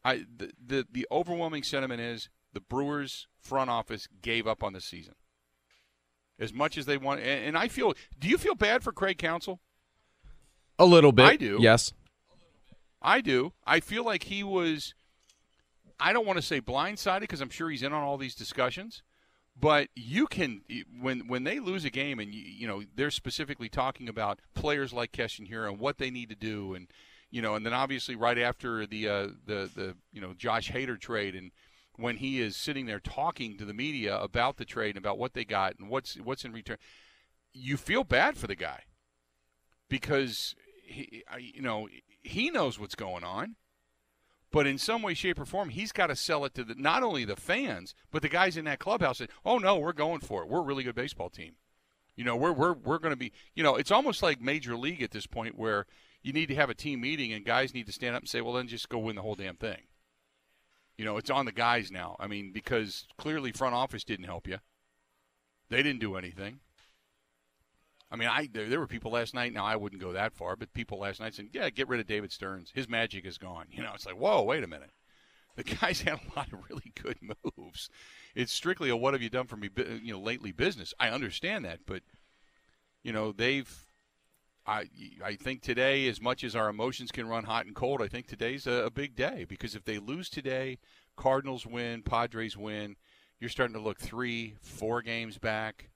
I 0.05 0.25
the, 0.37 0.53
the 0.65 0.87
the 0.91 1.07
overwhelming 1.11 1.65
sentiment 1.65 2.01
is 2.01 2.29
the 2.53 2.61
Brewers 2.61 3.27
front 3.41 3.69
office 3.69 4.09
gave 4.23 4.47
up 4.47 4.62
on 4.62 4.73
the 4.73 4.81
season. 4.81 5.15
As 6.39 6.53
much 6.53 6.79
as 6.79 6.87
they 6.87 6.99
want, 6.99 7.21
and, 7.21 7.47
and 7.47 7.59
I 7.59 7.67
feel. 7.67 7.95
Do 8.19 8.29
you 8.29 8.39
feel 8.39 8.55
bad 8.55 8.83
for 8.85 8.93
Craig 8.93 9.19
Counsell? 9.19 9.61
A 10.79 10.85
little 10.85 11.12
bit. 11.12 11.25
I 11.25 11.37
do. 11.37 11.59
Yes. 11.61 11.93
I 13.01 13.21
do. 13.21 13.53
I 13.67 13.81
feel 13.81 14.05
like 14.05 14.25
he 14.25 14.43
was 14.45 14.95
I 15.99 16.13
don't 16.13 16.27
want 16.27 16.37
to 16.37 16.43
say 16.43 16.61
blindsided 16.61 17.21
because 17.21 17.41
I'm 17.41 17.51
sure 17.51 17.71
he's 17.71 17.83
in 17.83 17.93
on 17.93 18.03
all 18.03 18.19
these 18.19 18.35
discussions. 18.35 19.03
But 19.59 19.89
you 19.95 20.27
can 20.27 20.63
when 21.01 21.29
when 21.29 21.45
they 21.45 21.59
lose 21.59 21.85
a 21.87 21.91
game 21.91 22.19
and 22.19 22.35
you, 22.35 22.43
you 22.43 22.67
know 22.67 22.83
they're 22.95 23.11
specifically 23.11 23.71
talking 23.71 24.09
about 24.09 24.41
players 24.55 24.93
like 24.93 25.13
Keston 25.13 25.47
Hiura 25.47 25.71
and 25.71 25.79
what 25.79 25.97
they 25.97 26.11
need 26.11 26.29
to 26.29 26.35
do 26.35 26.75
and 26.75 26.89
you 27.31 27.41
know 27.41 27.55
and 27.55 27.65
then 27.65 27.73
obviously 27.73 28.15
right 28.17 28.39
after 28.39 28.87
the 28.87 29.09
uh, 29.09 29.29
the 29.47 29.71
the 29.75 29.97
you 30.13 30.21
know 30.21 30.35
Josh 30.35 30.71
Hader 30.71 31.01
trade 31.01 31.35
and 31.35 31.53
when 31.97 32.19
he 32.19 32.41
is 32.41 32.55
sitting 32.55 32.85
there 32.85 33.01
talking 33.01 33.57
to 33.57 33.65
the 33.65 33.73
media 33.73 34.19
about 34.19 34.59
the 34.59 34.67
trade 34.67 34.91
and 34.91 34.99
about 34.99 35.19
what 35.19 35.33
they 35.33 35.45
got 35.45 35.79
and 35.79 35.89
what's 35.89 36.17
what's 36.17 36.45
in 36.45 36.53
return, 36.53 36.77
you 37.55 37.79
feel 37.79 38.05
bad 38.05 38.37
for 38.37 38.47
the 38.47 38.55
guy 38.55 38.83
because 39.89 40.55
he 40.85 41.25
you 41.39 41.63
know 41.63 41.89
he 42.23 42.51
knows 42.51 42.79
what's 42.79 42.95
going 42.95 43.25
on 43.25 43.57
but 44.56 44.67
in 44.67 44.79
some 44.79 45.03
way, 45.03 45.12
shape, 45.12 45.38
or 45.38 45.44
form, 45.44 45.69
he's 45.69 45.93
got 45.93 46.06
to 46.06 46.17
sell 46.17 46.47
it 46.47 46.55
to 46.55 46.64
the, 46.64 46.75
not 46.76 47.03
only 47.03 47.26
the 47.26 47.37
fans, 47.37 47.94
but 48.11 48.23
the 48.23 48.29
guys 48.31 48.56
in 48.56 48.64
that 48.64 48.79
clubhouse. 48.79 49.19
That, 49.19 49.29
oh 49.44 49.58
no, 49.58 49.76
we're 49.76 49.93
going 49.93 50.20
for 50.20 50.43
it. 50.43 50.49
We're 50.49 50.61
a 50.61 50.64
really 50.64 50.82
good 50.82 50.94
baseball 50.94 51.29
team. 51.29 51.56
You 52.17 52.25
know, 52.25 52.37
we're 52.37 52.55
we're 52.55 52.73
we're 52.73 52.99
going 52.99 53.12
to 53.12 53.19
be. 53.19 53.32
You 53.55 53.62
know, 53.62 53.76
it's 53.76 53.91
almost 53.91 54.23
like 54.23 54.41
major 54.41 54.75
league 54.75 55.03
at 55.03 55.11
this 55.11 55.26
point, 55.26 55.58
where 55.58 55.85
you 56.23 56.32
need 56.32 56.47
to 56.47 56.55
have 56.55 56.70
a 56.70 56.75
team 56.75 57.03
meeting 57.03 57.35
and 57.35 57.44
guys 57.44 57.75
need 57.75 57.85
to 57.85 57.93
stand 57.93 58.17
up 58.17 58.23
and 58.23 58.31
say, 58.31 58.41
well, 58.41 58.55
then 58.55 58.67
just 58.67 58.88
go 58.88 58.97
win 58.97 59.17
the 59.17 59.20
whole 59.20 59.35
damn 59.35 59.56
thing. 59.56 59.82
You 60.97 61.05
know, 61.05 61.19
it's 61.19 61.29
on 61.29 61.44
the 61.44 61.52
guys 61.52 61.91
now. 61.91 62.17
I 62.19 62.26
mean, 62.26 62.52
because 62.55 63.06
clearly 63.19 63.52
front 63.52 63.75
office 63.75 64.05
didn't 64.05 64.25
help 64.25 64.49
you. 64.49 64.61
They 65.69 65.82
didn't 65.82 66.00
do 66.00 66.17
anything. 66.17 66.61
I 68.11 68.17
mean, 68.17 68.29
I 68.29 68.49
there, 68.53 68.69
there, 68.69 68.79
were 68.79 68.87
people 68.87 69.11
last 69.12 69.35
night. 69.35 69.53
Now 69.53 69.64
I 69.64 69.76
wouldn't 69.76 70.00
go 70.00 70.12
that 70.12 70.32
far, 70.32 70.55
but 70.55 70.73
people 70.73 70.99
last 70.99 71.20
night 71.20 71.35
said, 71.35 71.49
"Yeah, 71.53 71.70
get 71.70 71.88
rid 71.88 72.00
of 72.00 72.06
David 72.06 72.31
Stearns. 72.31 72.70
His 72.75 72.88
magic 72.88 73.25
is 73.25 73.38
gone." 73.38 73.67
You 73.73 73.82
know, 73.82 73.93
it's 73.94 74.06
like, 74.06 74.17
whoa, 74.17 74.43
wait 74.43 74.64
a 74.64 74.69
minute. 74.69 74.91
The 75.56 75.64
guy's 75.64 76.00
had 76.03 76.14
a 76.14 76.38
lot 76.38 76.52
of 76.52 76.61
really 76.71 76.92
good 77.02 77.19
moves. 77.21 77.90
It's 78.35 78.52
strictly 78.52 78.90
a 78.90 78.97
"what 78.97 79.14
have 79.14 79.23
you 79.23 79.31
done 79.31 79.47
for 79.47 79.57
me?" 79.57 79.71
You 79.76 80.12
know, 80.12 80.21
lately 80.21 80.52
business. 80.52 80.95
I 81.00 81.09
understand 81.09 81.64
that, 81.64 81.81
but 81.87 82.02
you 83.02 83.12
know, 83.12 83.33
they've. 83.33 83.87
I 84.69 84.88
I 85.25 85.35
think 85.35 85.62
today, 85.62 86.09
as 86.09 86.21
much 86.21 86.42
as 86.45 86.57
our 86.57 86.69
emotions 86.69 87.12
can 87.12 87.28
run 87.28 87.45
hot 87.45 87.66
and 87.66 87.75
cold, 87.75 88.02
I 88.02 88.09
think 88.09 88.26
today's 88.26 88.66
a, 88.66 88.85
a 88.85 88.90
big 88.90 89.14
day 89.16 89.47
because 89.49 89.75
if 89.75 89.85
they 89.85 89.99
lose 89.99 90.28
today, 90.28 90.78
Cardinals 91.16 91.66
win, 91.66 92.02
Padres 92.02 92.57
win, 92.57 92.97
you're 93.40 93.50
starting 93.50 93.75
to 93.75 93.83
look 93.83 93.99
three, 93.99 94.54
four 94.61 95.02
games 95.02 95.38
back 95.38 95.90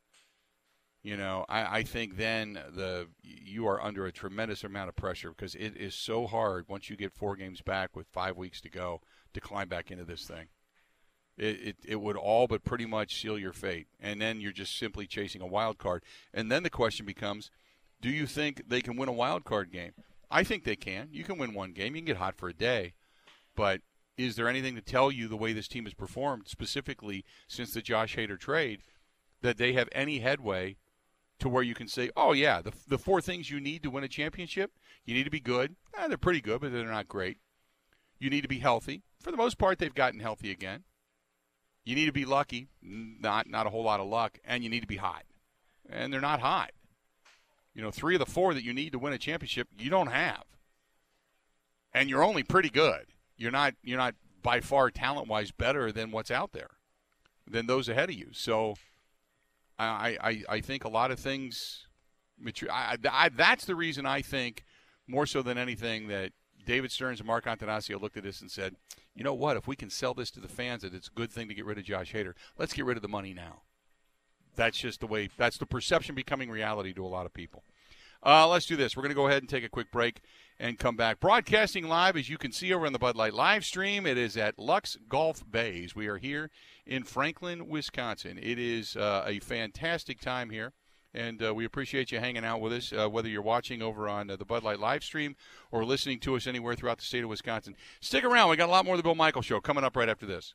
you 1.02 1.16
know, 1.16 1.46
I, 1.48 1.78
I 1.78 1.82
think 1.82 2.16
then 2.16 2.54
the 2.74 3.08
you 3.22 3.66
are 3.66 3.82
under 3.82 4.06
a 4.06 4.12
tremendous 4.12 4.64
amount 4.64 4.90
of 4.90 4.96
pressure 4.96 5.30
because 5.30 5.54
it 5.54 5.76
is 5.76 5.94
so 5.94 6.26
hard 6.26 6.66
once 6.68 6.90
you 6.90 6.96
get 6.96 7.12
four 7.12 7.36
games 7.36 7.62
back 7.62 7.96
with 7.96 8.06
five 8.08 8.36
weeks 8.36 8.60
to 8.62 8.68
go 8.68 9.00
to 9.32 9.40
climb 9.40 9.68
back 9.68 9.90
into 9.90 10.04
this 10.04 10.24
thing. 10.24 10.48
It, 11.38 11.60
it, 11.62 11.76
it 11.86 12.00
would 12.02 12.16
all 12.16 12.46
but 12.46 12.64
pretty 12.64 12.84
much 12.84 13.18
seal 13.18 13.38
your 13.38 13.54
fate, 13.54 13.86
and 13.98 14.20
then 14.20 14.40
you're 14.40 14.52
just 14.52 14.76
simply 14.76 15.06
chasing 15.06 15.40
a 15.40 15.46
wild 15.46 15.78
card. 15.78 16.02
And 16.34 16.52
then 16.52 16.64
the 16.64 16.70
question 16.70 17.06
becomes, 17.06 17.50
do 18.02 18.10
you 18.10 18.26
think 18.26 18.68
they 18.68 18.82
can 18.82 18.96
win 18.96 19.08
a 19.08 19.12
wild 19.12 19.44
card 19.44 19.72
game? 19.72 19.92
I 20.30 20.44
think 20.44 20.64
they 20.64 20.76
can. 20.76 21.08
You 21.12 21.24
can 21.24 21.38
win 21.38 21.54
one 21.54 21.72
game. 21.72 21.94
You 21.94 22.02
can 22.02 22.06
get 22.06 22.16
hot 22.18 22.36
for 22.36 22.50
a 22.50 22.54
day, 22.54 22.92
but 23.56 23.80
is 24.18 24.36
there 24.36 24.48
anything 24.48 24.74
to 24.74 24.82
tell 24.82 25.10
you 25.10 25.28
the 25.28 25.36
way 25.36 25.54
this 25.54 25.68
team 25.68 25.84
has 25.84 25.94
performed 25.94 26.46
specifically 26.46 27.24
since 27.48 27.72
the 27.72 27.80
Josh 27.80 28.16
Hader 28.16 28.38
trade 28.38 28.82
that 29.40 29.56
they 29.56 29.72
have 29.72 29.88
any 29.92 30.18
headway 30.18 30.76
to 31.40 31.48
where 31.48 31.62
you 31.62 31.74
can 31.74 31.88
say, 31.88 32.10
oh, 32.16 32.32
yeah, 32.32 32.62
the, 32.62 32.72
the 32.88 32.98
four 32.98 33.20
things 33.20 33.50
you 33.50 33.60
need 33.60 33.82
to 33.82 33.90
win 33.90 34.04
a 34.04 34.08
championship 34.08 34.72
you 35.04 35.14
need 35.14 35.24
to 35.24 35.30
be 35.30 35.40
good. 35.40 35.76
Eh, 35.98 36.08
they're 36.08 36.18
pretty 36.18 36.40
good, 36.40 36.60
but 36.60 36.72
they're 36.72 36.84
not 36.84 37.08
great. 37.08 37.38
You 38.18 38.30
need 38.30 38.42
to 38.42 38.48
be 38.48 38.58
healthy. 38.58 39.02
For 39.20 39.30
the 39.30 39.36
most 39.36 39.58
part, 39.58 39.78
they've 39.78 39.94
gotten 39.94 40.20
healthy 40.20 40.50
again. 40.50 40.84
You 41.84 41.94
need 41.94 42.06
to 42.06 42.12
be 42.12 42.26
lucky, 42.26 42.68
not 42.82 43.48
not 43.48 43.66
a 43.66 43.70
whole 43.70 43.82
lot 43.82 44.00
of 44.00 44.06
luck, 44.06 44.38
and 44.44 44.62
you 44.62 44.70
need 44.70 44.80
to 44.80 44.86
be 44.86 44.96
hot. 44.96 45.24
And 45.88 46.12
they're 46.12 46.20
not 46.20 46.40
hot. 46.40 46.72
You 47.74 47.82
know, 47.82 47.90
three 47.90 48.14
of 48.14 48.18
the 48.18 48.26
four 48.26 48.52
that 48.52 48.62
you 48.62 48.74
need 48.74 48.92
to 48.92 48.98
win 48.98 49.12
a 49.12 49.18
championship, 49.18 49.68
you 49.78 49.90
don't 49.90 50.08
have. 50.08 50.44
And 51.94 52.10
you're 52.10 52.22
only 52.22 52.42
pretty 52.42 52.68
good. 52.68 53.06
You're 53.36 53.50
not 53.50 53.74
you're 53.82 53.98
not 53.98 54.14
by 54.42 54.60
far 54.60 54.90
talent 54.90 55.28
wise 55.28 55.50
better 55.50 55.90
than 55.90 56.10
what's 56.10 56.30
out 56.30 56.52
there, 56.52 56.70
than 57.46 57.66
those 57.66 57.88
ahead 57.88 58.10
of 58.10 58.14
you. 58.14 58.28
So 58.32 58.74
I, 59.84 60.18
I, 60.22 60.42
I 60.48 60.60
think 60.60 60.84
a 60.84 60.88
lot 60.88 61.10
of 61.10 61.18
things 61.18 61.86
mature. 62.38 62.70
I, 62.70 62.96
I, 63.10 63.28
that's 63.28 63.64
the 63.64 63.74
reason 63.74 64.06
I 64.06 64.22
think 64.22 64.64
more 65.06 65.26
so 65.26 65.42
than 65.42 65.58
anything 65.58 66.08
that 66.08 66.32
David 66.64 66.92
Stearns 66.92 67.20
and 67.20 67.26
Mark 67.26 67.44
Attanasio 67.46 68.00
looked 68.00 68.16
at 68.16 68.22
this 68.22 68.40
and 68.40 68.50
said, 68.50 68.76
"You 69.14 69.24
know 69.24 69.34
what? 69.34 69.56
If 69.56 69.66
we 69.66 69.76
can 69.76 69.90
sell 69.90 70.14
this 70.14 70.30
to 70.32 70.40
the 70.40 70.48
fans 70.48 70.82
that 70.82 70.94
it's 70.94 71.08
a 71.08 71.12
good 71.12 71.30
thing 71.30 71.48
to 71.48 71.54
get 71.54 71.64
rid 71.64 71.78
of 71.78 71.84
Josh 71.84 72.12
Hader, 72.12 72.34
let's 72.58 72.72
get 72.72 72.84
rid 72.84 72.96
of 72.96 73.02
the 73.02 73.08
money 73.08 73.34
now." 73.34 73.62
That's 74.56 74.78
just 74.78 75.00
the 75.00 75.06
way. 75.06 75.30
That's 75.36 75.58
the 75.58 75.66
perception 75.66 76.14
becoming 76.14 76.50
reality 76.50 76.92
to 76.94 77.04
a 77.04 77.08
lot 77.08 77.26
of 77.26 77.32
people. 77.32 77.64
Uh, 78.24 78.46
let's 78.48 78.66
do 78.66 78.76
this. 78.76 78.96
We're 78.96 79.02
going 79.02 79.10
to 79.10 79.16
go 79.16 79.26
ahead 79.26 79.42
and 79.42 79.48
take 79.48 79.64
a 79.64 79.68
quick 79.68 79.90
break 79.90 80.20
and 80.58 80.78
come 80.78 80.96
back. 80.96 81.20
Broadcasting 81.20 81.88
live, 81.88 82.16
as 82.16 82.28
you 82.28 82.36
can 82.36 82.52
see 82.52 82.72
over 82.72 82.86
on 82.86 82.92
the 82.92 82.98
Bud 82.98 83.16
Light 83.16 83.32
live 83.32 83.64
stream, 83.64 84.06
it 84.06 84.18
is 84.18 84.36
at 84.36 84.58
Lux 84.58 84.96
Golf 85.08 85.42
Bays. 85.50 85.96
We 85.96 86.06
are 86.06 86.18
here 86.18 86.50
in 86.86 87.04
Franklin, 87.04 87.68
Wisconsin. 87.68 88.38
It 88.40 88.58
is 88.58 88.96
uh, 88.96 89.24
a 89.26 89.40
fantastic 89.40 90.20
time 90.20 90.50
here. 90.50 90.72
And 91.12 91.42
uh, 91.42 91.52
we 91.52 91.64
appreciate 91.64 92.12
you 92.12 92.20
hanging 92.20 92.44
out 92.44 92.60
with 92.60 92.72
us, 92.72 92.92
uh, 92.92 93.08
whether 93.08 93.28
you're 93.28 93.42
watching 93.42 93.82
over 93.82 94.08
on 94.08 94.30
uh, 94.30 94.36
the 94.36 94.44
Bud 94.44 94.62
Light 94.62 94.78
live 94.78 95.02
stream 95.02 95.34
or 95.72 95.84
listening 95.84 96.20
to 96.20 96.36
us 96.36 96.46
anywhere 96.46 96.74
throughout 96.76 96.98
the 96.98 97.04
state 97.04 97.24
of 97.24 97.30
Wisconsin. 97.30 97.74
Stick 98.00 98.22
around. 98.22 98.50
We 98.50 98.56
got 98.56 98.68
a 98.68 98.72
lot 98.72 98.84
more 98.84 98.94
of 98.94 98.98
the 98.98 99.02
Bill 99.02 99.16
Michaels 99.16 99.46
Show 99.46 99.60
coming 99.60 99.82
up 99.82 99.96
right 99.96 100.08
after 100.08 100.26
this. 100.26 100.54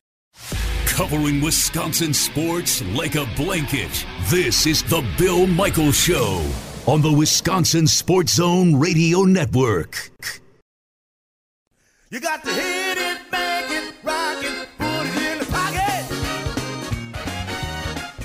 Covering 0.85 1.41
Wisconsin 1.41 2.13
sports 2.13 2.81
like 2.93 3.15
a 3.15 3.25
blanket. 3.35 4.05
This 4.29 4.65
is 4.65 4.81
the 4.83 5.05
Bill 5.17 5.45
Michaels 5.45 5.97
Show 5.97 6.45
on 6.87 7.01
the 7.01 7.11
Wisconsin 7.11 7.87
Sports 7.87 8.35
Zone 8.35 8.75
Radio 8.75 9.23
Network. 9.23 10.11
You 12.11 12.19
got 12.19 12.43
to 12.43 12.53
hit 12.53 12.97
it, 12.99 13.19
make 13.31 13.71
it, 13.71 13.93
rock 14.03 14.37
it, 14.43 14.67
put 14.77 15.07
it 15.07 15.31
in 15.31 15.39
the 15.39 15.45
pocket. 15.45 16.05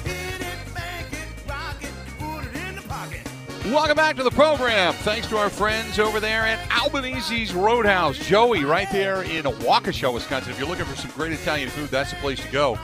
Hit 0.04 0.40
it, 0.42 0.74
make 0.74 1.10
it, 1.10 1.48
rock 1.48 1.82
it, 1.82 1.90
put 2.18 2.44
it 2.44 2.68
in 2.68 2.76
the 2.76 2.82
pocket. 2.82 3.26
Welcome 3.72 3.96
back 3.96 4.16
to 4.16 4.22
the 4.22 4.30
program. 4.30 4.92
Thanks 4.92 5.26
to 5.28 5.38
our 5.38 5.48
friends 5.48 5.98
over 5.98 6.20
there 6.20 6.42
at 6.42 6.58
Albanese's 6.70 7.54
Roadhouse. 7.54 8.18
Joey, 8.18 8.64
right 8.64 8.88
there 8.92 9.22
in 9.22 9.44
Waukesha, 9.44 10.12
Wisconsin. 10.12 10.52
If 10.52 10.58
you're 10.58 10.68
looking 10.68 10.84
for 10.84 10.96
some 10.96 11.10
great 11.12 11.32
Italian 11.32 11.70
food, 11.70 11.88
that's 11.88 12.10
the 12.10 12.16
place 12.16 12.44
to 12.44 12.52
go. 12.52 12.78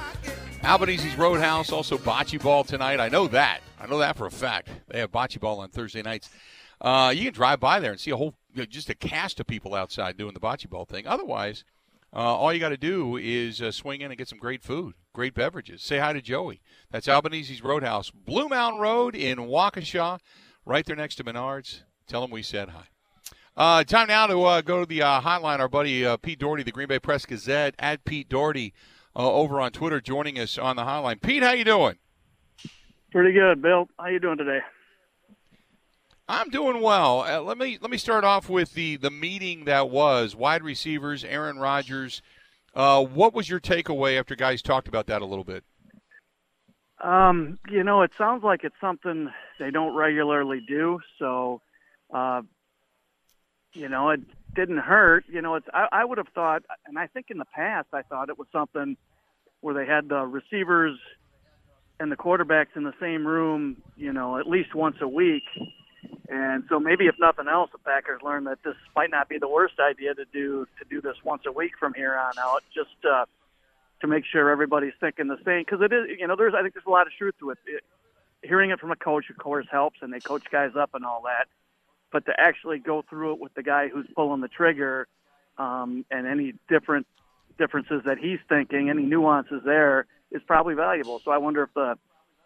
Albanese's 0.62 1.18
Roadhouse, 1.18 1.70
also 1.70 1.98
bocce 1.98 2.42
ball 2.42 2.64
tonight. 2.64 2.98
I 2.98 3.10
know 3.10 3.28
that. 3.28 3.60
I 3.78 3.86
know 3.86 3.98
that 3.98 4.16
for 4.16 4.26
a 4.26 4.30
fact. 4.30 4.70
They 4.88 4.98
have 5.00 5.12
bocce 5.12 5.38
ball 5.38 5.60
on 5.60 5.68
Thursday 5.68 6.02
nights. 6.02 6.30
Uh, 6.80 7.12
you 7.14 7.24
can 7.24 7.32
drive 7.32 7.60
by 7.60 7.80
there 7.80 7.92
and 7.92 8.00
see 8.00 8.10
a 8.10 8.16
whole, 8.16 8.34
just 8.68 8.90
a 8.90 8.94
cast 8.94 9.40
of 9.40 9.46
people 9.46 9.74
outside 9.74 10.16
doing 10.16 10.34
the 10.34 10.40
bocce 10.40 10.68
ball 10.68 10.84
thing. 10.84 11.06
Otherwise, 11.06 11.64
uh, 12.14 12.18
all 12.18 12.52
you 12.52 12.60
got 12.60 12.70
to 12.70 12.76
do 12.76 13.16
is 13.16 13.60
uh, 13.60 13.70
swing 13.70 14.00
in 14.00 14.10
and 14.10 14.18
get 14.18 14.28
some 14.28 14.38
great 14.38 14.62
food, 14.62 14.94
great 15.12 15.34
beverages. 15.34 15.82
Say 15.82 15.98
hi 15.98 16.12
to 16.12 16.22
Joey. 16.22 16.60
That's 16.90 17.08
Albanese's 17.08 17.62
Roadhouse, 17.62 18.10
Blue 18.10 18.48
Mound 18.48 18.80
Road 18.80 19.14
in 19.14 19.38
Waukesha, 19.38 20.20
right 20.64 20.84
there 20.86 20.96
next 20.96 21.16
to 21.16 21.24
Menards. 21.24 21.82
Tell 22.06 22.20
them 22.20 22.30
we 22.30 22.42
said 22.42 22.70
hi. 22.70 22.84
Uh, 23.56 23.84
time 23.84 24.08
now 24.08 24.26
to 24.26 24.42
uh, 24.44 24.60
go 24.60 24.80
to 24.80 24.86
the 24.86 25.02
uh, 25.02 25.20
hotline. 25.20 25.60
Our 25.60 25.68
buddy 25.68 26.04
uh, 26.04 26.18
Pete 26.18 26.38
Dougherty, 26.38 26.62
the 26.62 26.72
Green 26.72 26.88
Bay 26.88 26.98
Press 26.98 27.24
Gazette, 27.24 27.74
at 27.78 28.04
Pete 28.04 28.28
Dougherty 28.28 28.74
over 29.14 29.62
on 29.62 29.72
Twitter, 29.72 29.98
joining 29.98 30.38
us 30.38 30.58
on 30.58 30.76
the 30.76 30.82
hotline. 30.82 31.22
Pete, 31.22 31.42
how 31.42 31.52
you 31.52 31.64
doing? 31.64 31.96
Pretty 33.16 33.32
good, 33.32 33.62
Bill. 33.62 33.88
How 33.98 34.08
you 34.08 34.20
doing 34.20 34.36
today? 34.36 34.58
I'm 36.28 36.50
doing 36.50 36.82
well. 36.82 37.22
Uh, 37.22 37.40
let 37.40 37.56
me 37.56 37.78
let 37.80 37.90
me 37.90 37.96
start 37.96 38.24
off 38.24 38.50
with 38.50 38.74
the 38.74 38.96
the 38.96 39.10
meeting 39.10 39.64
that 39.64 39.88
was 39.88 40.36
wide 40.36 40.62
receivers, 40.62 41.24
Aaron 41.24 41.58
Rodgers. 41.58 42.20
Uh, 42.74 43.02
what 43.02 43.32
was 43.32 43.48
your 43.48 43.58
takeaway 43.58 44.18
after 44.18 44.36
guys 44.36 44.60
talked 44.60 44.86
about 44.86 45.06
that 45.06 45.22
a 45.22 45.24
little 45.24 45.44
bit? 45.44 45.64
Um, 47.02 47.58
you 47.70 47.82
know, 47.84 48.02
it 48.02 48.10
sounds 48.18 48.44
like 48.44 48.64
it's 48.64 48.76
something 48.82 49.30
they 49.58 49.70
don't 49.70 49.94
regularly 49.94 50.60
do. 50.68 51.00
So, 51.18 51.62
uh, 52.12 52.42
you 53.72 53.88
know, 53.88 54.10
it 54.10 54.20
didn't 54.54 54.80
hurt. 54.80 55.24
You 55.26 55.40
know, 55.40 55.54
it's 55.54 55.68
I, 55.72 55.88
I 55.90 56.04
would 56.04 56.18
have 56.18 56.28
thought, 56.34 56.64
and 56.86 56.98
I 56.98 57.06
think 57.06 57.30
in 57.30 57.38
the 57.38 57.46
past 57.46 57.88
I 57.94 58.02
thought 58.02 58.28
it 58.28 58.38
was 58.38 58.48
something 58.52 58.98
where 59.62 59.74
they 59.74 59.90
had 59.90 60.10
the 60.10 60.20
receivers 60.26 60.98
and 61.98 62.12
the 62.12 62.16
quarterbacks 62.16 62.76
in 62.76 62.84
the 62.84 62.94
same 63.00 63.26
room. 63.26 63.76
You 63.96 64.12
know, 64.12 64.38
at 64.38 64.46
least 64.46 64.74
once 64.74 64.96
a 65.00 65.08
week. 65.08 65.44
And 66.28 66.64
so 66.68 66.80
maybe 66.80 67.06
if 67.06 67.14
nothing 67.20 67.46
else, 67.48 67.70
the 67.72 67.78
Packers 67.78 68.20
learned 68.22 68.46
that 68.48 68.58
this 68.64 68.74
might 68.96 69.10
not 69.10 69.28
be 69.28 69.38
the 69.38 69.48
worst 69.48 69.74
idea 69.78 70.14
to 70.14 70.24
do 70.32 70.66
to 70.78 70.84
do 70.88 71.00
this 71.00 71.16
once 71.24 71.42
a 71.46 71.52
week 71.52 71.72
from 71.78 71.94
here 71.94 72.14
on 72.14 72.32
out, 72.38 72.62
just 72.74 72.96
uh, 73.08 73.26
to 74.00 74.06
make 74.06 74.24
sure 74.24 74.50
everybody's 74.50 74.94
thinking 75.00 75.28
the 75.28 75.38
same. 75.44 75.64
Because 75.64 75.80
it 75.82 75.92
is, 75.92 76.18
you 76.18 76.26
know, 76.26 76.36
there's 76.36 76.54
I 76.54 76.62
think 76.62 76.74
there's 76.74 76.86
a 76.86 76.90
lot 76.90 77.06
of 77.06 77.12
truth 77.12 77.34
to 77.40 77.50
it. 77.50 77.58
it. 77.66 77.84
Hearing 78.42 78.70
it 78.70 78.78
from 78.78 78.92
a 78.92 78.96
coach, 78.96 79.30
of 79.30 79.38
course, 79.38 79.66
helps, 79.70 79.98
and 80.02 80.12
they 80.12 80.20
coach 80.20 80.44
guys 80.52 80.72
up 80.78 80.90
and 80.94 81.04
all 81.04 81.22
that. 81.24 81.48
But 82.12 82.26
to 82.26 82.32
actually 82.38 82.78
go 82.78 83.02
through 83.08 83.34
it 83.34 83.40
with 83.40 83.54
the 83.54 83.62
guy 83.62 83.88
who's 83.88 84.06
pulling 84.14 84.40
the 84.40 84.48
trigger, 84.48 85.08
um, 85.58 86.04
and 86.10 86.26
any 86.26 86.54
different 86.68 87.06
differences 87.58 88.02
that 88.04 88.18
he's 88.18 88.38
thinking, 88.48 88.90
any 88.90 89.02
nuances 89.02 89.62
there, 89.64 90.06
is 90.30 90.42
probably 90.46 90.74
valuable. 90.74 91.20
So 91.24 91.30
I 91.30 91.38
wonder 91.38 91.62
if 91.62 91.74
the 91.74 91.96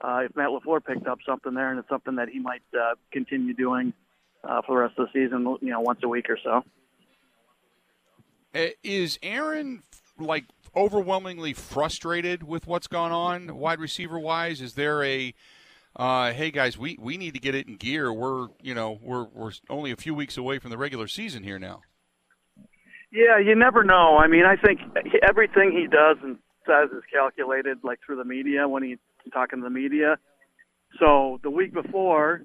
uh, 0.03 0.21
if 0.25 0.35
Matt 0.35 0.49
Lafleur 0.49 0.85
picked 0.85 1.07
up 1.07 1.19
something 1.27 1.53
there, 1.55 1.71
and 1.71 1.79
it's 1.79 1.89
something 1.89 2.17
that 2.17 2.29
he 2.29 2.39
might 2.39 2.63
uh, 2.75 2.95
continue 3.13 3.53
doing 3.53 3.93
uh, 4.43 4.63
for 4.67 4.77
the 4.77 4.83
rest 4.83 4.99
of 4.99 5.09
the 5.13 5.25
season, 5.25 5.57
you 5.61 5.71
know, 5.71 5.81
once 5.81 6.01
a 6.03 6.09
week 6.09 6.31
or 6.31 6.39
so. 6.43 6.65
Uh, 8.55 8.69
Is 8.83 9.19
Aaron 9.23 9.83
like 10.19 10.45
overwhelmingly 10.75 11.53
frustrated 11.53 12.43
with 12.43 12.67
what's 12.67 12.87
gone 12.87 13.13
on, 13.13 13.57
wide 13.57 13.81
receiver 13.81 14.19
wise? 14.19 14.61
Is 14.61 14.75
there 14.75 15.05
a 15.05 15.35
uh, 15.97 16.33
hey 16.33 16.51
guys, 16.51 16.79
we, 16.79 16.97
we 17.01 17.17
need 17.17 17.35
to 17.35 17.41
get 17.41 17.55
it 17.55 17.67
in 17.67 17.77
gear. 17.77 18.13
We're 18.13 18.49
you 18.63 18.75
know 18.75 18.99
we're 19.03 19.25
we're 19.25 19.53
only 19.69 19.91
a 19.91 19.97
few 19.97 20.15
weeks 20.15 20.37
away 20.37 20.59
from 20.59 20.71
the 20.71 20.79
regular 20.79 21.09
season 21.09 21.43
here 21.43 21.59
now. 21.59 21.83
Yeah, 23.13 23.39
you 23.39 23.57
never 23.57 23.83
know. 23.83 24.17
I 24.17 24.29
mean, 24.29 24.45
I 24.45 24.55
think 24.55 24.81
everything 25.29 25.73
he 25.73 25.89
does 25.89 26.17
and 26.23 26.39
says 26.67 26.91
is 26.91 27.03
calculated, 27.13 27.79
like 27.83 28.01
through 28.05 28.17
the 28.17 28.25
media 28.25 28.69
when 28.69 28.83
he's 28.83 28.99
talking 29.33 29.61
to 29.61 29.65
the 29.65 29.71
media. 29.71 30.19
So 30.99 31.39
the 31.43 31.51
week 31.51 31.73
before, 31.73 32.43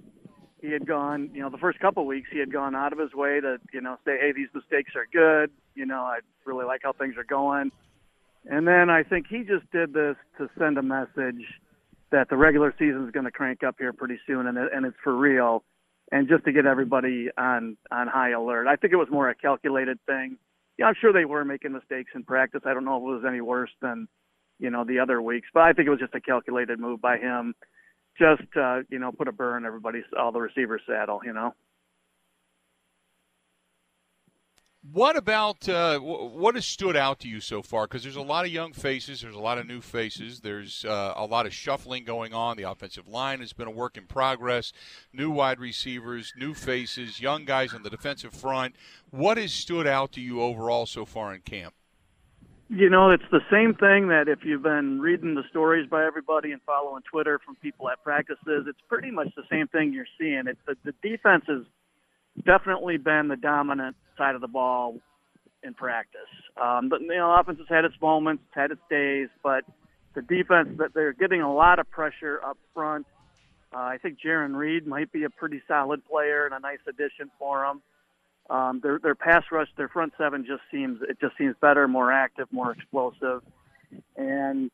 he 0.62 0.72
had 0.72 0.88
gone, 0.88 1.30
you 1.34 1.42
know, 1.42 1.50
the 1.50 1.58
first 1.58 1.80
couple 1.80 2.04
of 2.04 2.08
weeks, 2.08 2.30
he 2.32 2.40
had 2.40 2.52
gone 2.52 2.76
out 2.76 2.94
of 2.94 3.00
his 3.00 3.14
way 3.14 3.40
to, 3.40 3.58
you 3.74 3.82
know, 3.82 3.98
say, 4.06 4.18
hey, 4.20 4.32
these 4.32 4.48
mistakes 4.54 4.94
are 4.96 5.08
good. 5.12 5.52
You 5.76 5.86
know, 5.86 6.02
I 6.02 6.20
really 6.46 6.66
like 6.66 6.82
how 6.84 6.94
things 6.94 7.16
are 7.18 7.24
going. 7.24 7.72
And 8.46 8.68
then 8.68 8.90
I 8.90 9.04
think 9.04 9.28
he 9.28 9.40
just 9.40 9.70
did 9.72 9.94
this 9.94 10.16
to 10.38 10.50
send 10.58 10.78
a 10.78 10.84
message 10.84 11.44
that 12.12 12.30
the 12.30 12.38
regular 12.38 12.74
season 12.78 13.06
is 13.06 13.12
going 13.12 13.26
to 13.26 13.32
crank 13.32 13.64
up 13.64 13.76
here 13.80 13.92
pretty 13.92 14.20
soon, 14.28 14.48
and 14.48 14.58
and 14.58 14.86
it's 14.86 14.98
for 15.04 15.16
real, 15.16 15.64
and 16.12 16.28
just 16.28 16.46
to 16.46 16.52
get 16.52 16.66
everybody 16.66 17.30
on 17.38 17.76
on 17.92 18.08
high 18.08 18.32
alert. 18.32 18.68
I 18.68 18.76
think 18.76 18.94
it 18.94 18.98
was 18.98 19.08
more 19.10 19.30
a 19.30 19.36
calculated 19.36 20.00
thing. 20.06 20.38
Yeah, 20.78 20.86
I'm 20.86 20.96
sure 21.00 21.14
they 21.14 21.26
were 21.26 21.46
making 21.46 21.72
mistakes 21.72 22.12
in 22.16 22.24
practice. 22.24 22.62
I 22.66 22.74
don't 22.74 22.86
know 22.86 22.98
if 22.98 23.02
it 23.02 23.24
was 23.24 23.26
any 23.28 23.42
worse 23.42 23.72
than 23.82 24.08
you 24.60 24.70
know 24.70 24.84
the 24.86 25.00
other 25.00 25.22
weeks, 25.22 25.48
but 25.54 25.64
I 25.64 25.74
think 25.74 25.88
it 25.88 25.92
was 25.92 26.00
just 26.00 26.16
a 26.16 26.22
calculated 26.22 26.80
move 26.80 27.02
by 27.02 27.18
him, 27.18 27.54
just 28.18 28.44
uh, 28.60 28.82
you 28.90 29.00
know 29.00 29.12
put 29.12 29.28
a 29.28 29.32
burr 29.32 29.58
in 29.58 29.66
everybody's 29.66 30.04
all 30.18 30.32
the 30.32 30.42
receivers 30.42 30.82
saddle. 30.88 31.22
You 31.24 31.34
know. 31.34 31.54
What 34.92 35.18
about 35.18 35.68
uh, 35.68 36.00
what 36.00 36.54
has 36.54 36.66
stood 36.66 36.96
out 36.96 37.20
to 37.22 37.28
you 37.28 37.40
so 37.40 37.64
far? 37.64 37.88
Because 37.88 38.04
there's 38.04 38.16
a 38.16 38.22
lot 38.22 38.46
of 38.46 38.52
young 38.52 38.72
faces, 38.72 39.22
there's 39.22 39.36
a 39.36 39.40
lot 39.40 39.58
of 39.58 39.66
new 39.66 39.82
faces, 39.82 40.42
there's 40.42 40.86
uh, 40.86 41.14
a 41.16 41.26
lot 41.26 41.48
of 41.48 41.54
shuffling 41.54 42.04
going 42.04 42.34
on. 42.34 42.56
The 42.56 42.70
offensive 42.70 43.08
line 43.08 43.40
has 43.40 43.52
been 43.52 43.68
a 43.68 43.72
work 43.72 43.98
in 43.98 44.06
progress. 44.06 44.74
New 45.12 45.32
wide 45.32 45.60
receivers, 45.60 46.34
new 46.38 46.54
faces, 46.54 47.20
young 47.20 47.46
guys 47.46 47.74
on 47.74 47.82
the 47.82 47.90
defensive 47.90 48.34
front. 48.34 48.76
What 49.10 49.38
has 49.38 49.52
stood 49.52 49.88
out 49.88 50.12
to 50.14 50.22
you 50.22 50.42
overall 50.42 50.86
so 50.86 51.04
far 51.04 51.34
in 51.34 51.42
camp? 51.42 51.74
You 52.70 52.90
know, 52.90 53.10
it's 53.10 53.24
the 53.32 53.42
same 53.52 53.74
thing 53.74 54.10
that 54.10 54.28
if 54.28 54.40
you've 54.44 54.64
been 54.64 55.00
reading 55.00 55.34
the 55.34 55.44
stories 55.50 55.90
by 55.90 56.06
everybody 56.06 56.52
and 56.52 56.62
following 56.64 57.02
Twitter 57.10 57.40
from 57.44 57.56
people 57.56 57.90
at 57.90 58.04
practices, 58.04 58.66
it's 58.68 58.82
pretty 58.88 59.10
much 59.10 59.30
the 59.36 59.44
same 59.50 59.68
thing 59.68 59.94
you're 59.94 60.06
seeing. 60.20 60.44
It's 60.46 60.60
the, 60.68 60.76
the 60.84 60.94
defense 61.08 61.46
has 61.48 61.64
definitely 62.44 62.98
been 62.98 63.28
the 63.28 63.36
dominant 63.36 63.96
side 64.18 64.36
of 64.36 64.42
the 64.42 64.48
ball 64.48 65.00
in 65.64 65.74
practice. 65.74 66.22
Um, 66.62 66.90
but 66.90 67.02
you 67.02 67.08
know, 67.08 67.36
offense 67.38 67.60
has 67.60 67.68
had 67.68 67.86
its 67.86 67.96
moments, 68.02 68.44
it's 68.48 68.56
had 68.56 68.72
its 68.72 68.82
days, 68.90 69.30
but 69.44 69.64
the 70.14 70.22
defense 70.22 70.70
that 70.78 70.94
they're 70.94 71.14
getting 71.14 71.42
a 71.42 71.54
lot 71.54 71.80
of 71.80 71.90
pressure 71.90 72.40
up 72.44 72.58
front. 72.74 73.06
Uh, 73.74 73.80
I 73.80 73.98
think 74.02 74.20
Jarran 74.26 74.56
Reed 74.56 74.88
might 74.88 75.12
be 75.12 75.26
a 75.26 75.30
pretty 75.30 75.62
solid 75.68 76.06
player 76.06 76.46
and 76.46 76.54
a 76.54 76.60
nice 76.60 76.80
addition 76.88 77.30
for 77.38 77.66
them. 77.66 77.82
Um, 78.50 78.80
their 78.82 79.00
their 79.00 79.16
pass 79.16 79.44
rush, 79.52 79.68
their 79.76 79.90
front 79.90 80.14
seven 80.18 80.46
just 80.46 80.62
seems 80.72 81.02
it 81.02 81.20
just 81.20 81.36
seems 81.38 81.56
better, 81.60 81.88
more 81.88 82.12
active, 82.12 82.48
more 82.52 82.72
explosive, 82.72 83.42
and 84.16 84.70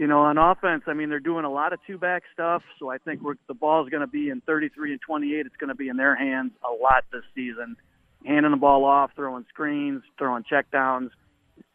you 0.00 0.06
know 0.06 0.20
on 0.20 0.38
offense, 0.38 0.84
I 0.86 0.94
mean 0.94 1.10
they're 1.10 1.20
doing 1.20 1.44
a 1.44 1.50
lot 1.50 1.74
of 1.74 1.78
two 1.86 1.98
back 1.98 2.22
stuff. 2.32 2.62
So 2.78 2.88
I 2.88 2.96
think 2.96 3.20
we're, 3.20 3.34
the 3.48 3.54
ball 3.54 3.84
is 3.84 3.90
going 3.90 4.00
to 4.00 4.06
be 4.06 4.30
in 4.30 4.40
33 4.40 4.92
and 4.92 5.00
28. 5.02 5.44
It's 5.44 5.56
going 5.56 5.68
to 5.68 5.74
be 5.74 5.90
in 5.90 5.98
their 5.98 6.16
hands 6.16 6.52
a 6.64 6.72
lot 6.72 7.04
this 7.12 7.20
season, 7.34 7.76
handing 8.24 8.50
the 8.50 8.56
ball 8.56 8.86
off, 8.86 9.10
throwing 9.14 9.44
screens, 9.50 10.02
throwing 10.16 10.42
checkdowns. 10.50 11.10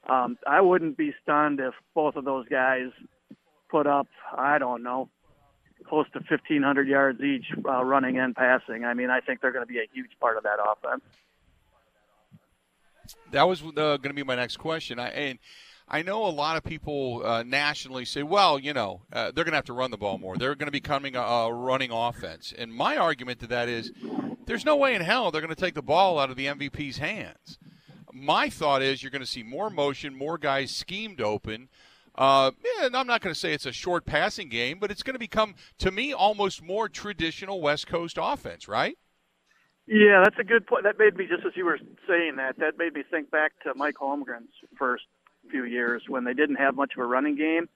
Um, 0.09 0.39
I 0.47 0.61
wouldn't 0.61 0.97
be 0.97 1.13
stunned 1.21 1.59
if 1.59 1.75
both 1.93 2.15
of 2.15 2.25
those 2.25 2.47
guys 2.47 2.89
put 3.69 3.85
up 3.85 4.07
I 4.35 4.57
don't 4.57 4.81
know 4.81 5.07
close 5.87 6.07
to 6.13 6.19
1,500 6.19 6.87
yards 6.87 7.21
each 7.21 7.45
uh, 7.63 7.83
running 7.83 8.17
and 8.17 8.35
passing. 8.35 8.85
I 8.85 8.95
mean 8.95 9.11
I 9.11 9.19
think 9.19 9.39
they're 9.39 9.51
going 9.51 9.67
to 9.67 9.71
be 9.71 9.77
a 9.77 9.87
huge 9.93 10.09
part 10.19 10.37
of 10.37 10.43
that 10.43 10.57
offense. 10.59 11.03
That 13.29 13.47
was 13.47 13.61
uh, 13.61 13.69
going 13.71 14.01
to 14.01 14.13
be 14.13 14.23
my 14.23 14.35
next 14.35 14.57
question. 14.57 14.97
I 14.97 15.09
and 15.09 15.39
I 15.87 16.01
know 16.01 16.25
a 16.25 16.29
lot 16.29 16.57
of 16.57 16.63
people 16.63 17.21
uh, 17.23 17.43
nationally 17.43 18.05
say, 18.05 18.23
well, 18.23 18.57
you 18.57 18.73
know, 18.73 19.01
uh, 19.13 19.25
they're 19.25 19.43
going 19.43 19.51
to 19.51 19.57
have 19.57 19.65
to 19.65 19.73
run 19.73 19.91
the 19.91 19.97
ball 19.97 20.17
more. 20.17 20.35
They're 20.35 20.55
going 20.55 20.67
to 20.67 20.71
be 20.71 20.81
coming 20.81 21.15
a, 21.15 21.21
a 21.21 21.53
running 21.53 21.91
offense. 21.91 22.53
And 22.57 22.73
my 22.73 22.97
argument 22.97 23.39
to 23.41 23.47
that 23.47 23.69
is, 23.69 23.91
there's 24.47 24.65
no 24.65 24.75
way 24.75 24.95
in 24.95 25.01
hell 25.01 25.29
they're 25.29 25.41
going 25.41 25.53
to 25.53 25.61
take 25.61 25.75
the 25.75 25.83
ball 25.83 26.17
out 26.17 26.31
of 26.31 26.37
the 26.37 26.47
MVP's 26.47 26.97
hands. 26.97 27.59
My 28.11 28.49
thought 28.49 28.81
is 28.81 29.03
you're 29.03 29.11
going 29.11 29.21
to 29.21 29.27
see 29.27 29.43
more 29.43 29.69
motion, 29.69 30.17
more 30.17 30.39
guys 30.39 30.71
schemed 30.71 31.21
open. 31.21 31.69
Uh, 32.15 32.51
and 32.81 32.95
I'm 32.95 33.07
not 33.07 33.21
going 33.21 33.33
to 33.33 33.39
say 33.39 33.53
it's 33.53 33.65
a 33.65 33.71
short 33.71 34.05
passing 34.05 34.49
game, 34.49 34.79
but 34.79 34.89
it's 34.89 35.03
going 35.03 35.15
to 35.15 35.19
become, 35.19 35.53
to 35.79 35.91
me, 35.91 36.13
almost 36.13 36.63
more 36.63 36.89
traditional 36.89 37.61
West 37.61 37.85
Coast 37.87 38.17
offense, 38.19 38.67
right? 38.67 38.97
Yeah, 39.85 40.23
that's 40.23 40.39
a 40.39 40.43
good 40.43 40.65
point. 40.65 40.83
That 40.83 40.97
made 40.97 41.15
me 41.15 41.27
just 41.27 41.45
as 41.45 41.51
you 41.55 41.65
were 41.65 41.77
saying 42.07 42.37
that. 42.37 42.57
That 42.57 42.77
made 42.77 42.93
me 42.93 43.03
think 43.09 43.29
back 43.29 43.51
to 43.63 43.73
Mike 43.75 43.95
Holmgren's 44.01 44.49
first 44.77 45.03
few 45.55 45.65
years 45.65 46.03
when 46.07 46.25
they 46.25 46.33
didn't 46.33 46.57
have 46.57 46.75
much 46.75 46.93
of 46.97 46.99
a 46.99 47.05
running 47.05 47.35
game, 47.35 47.69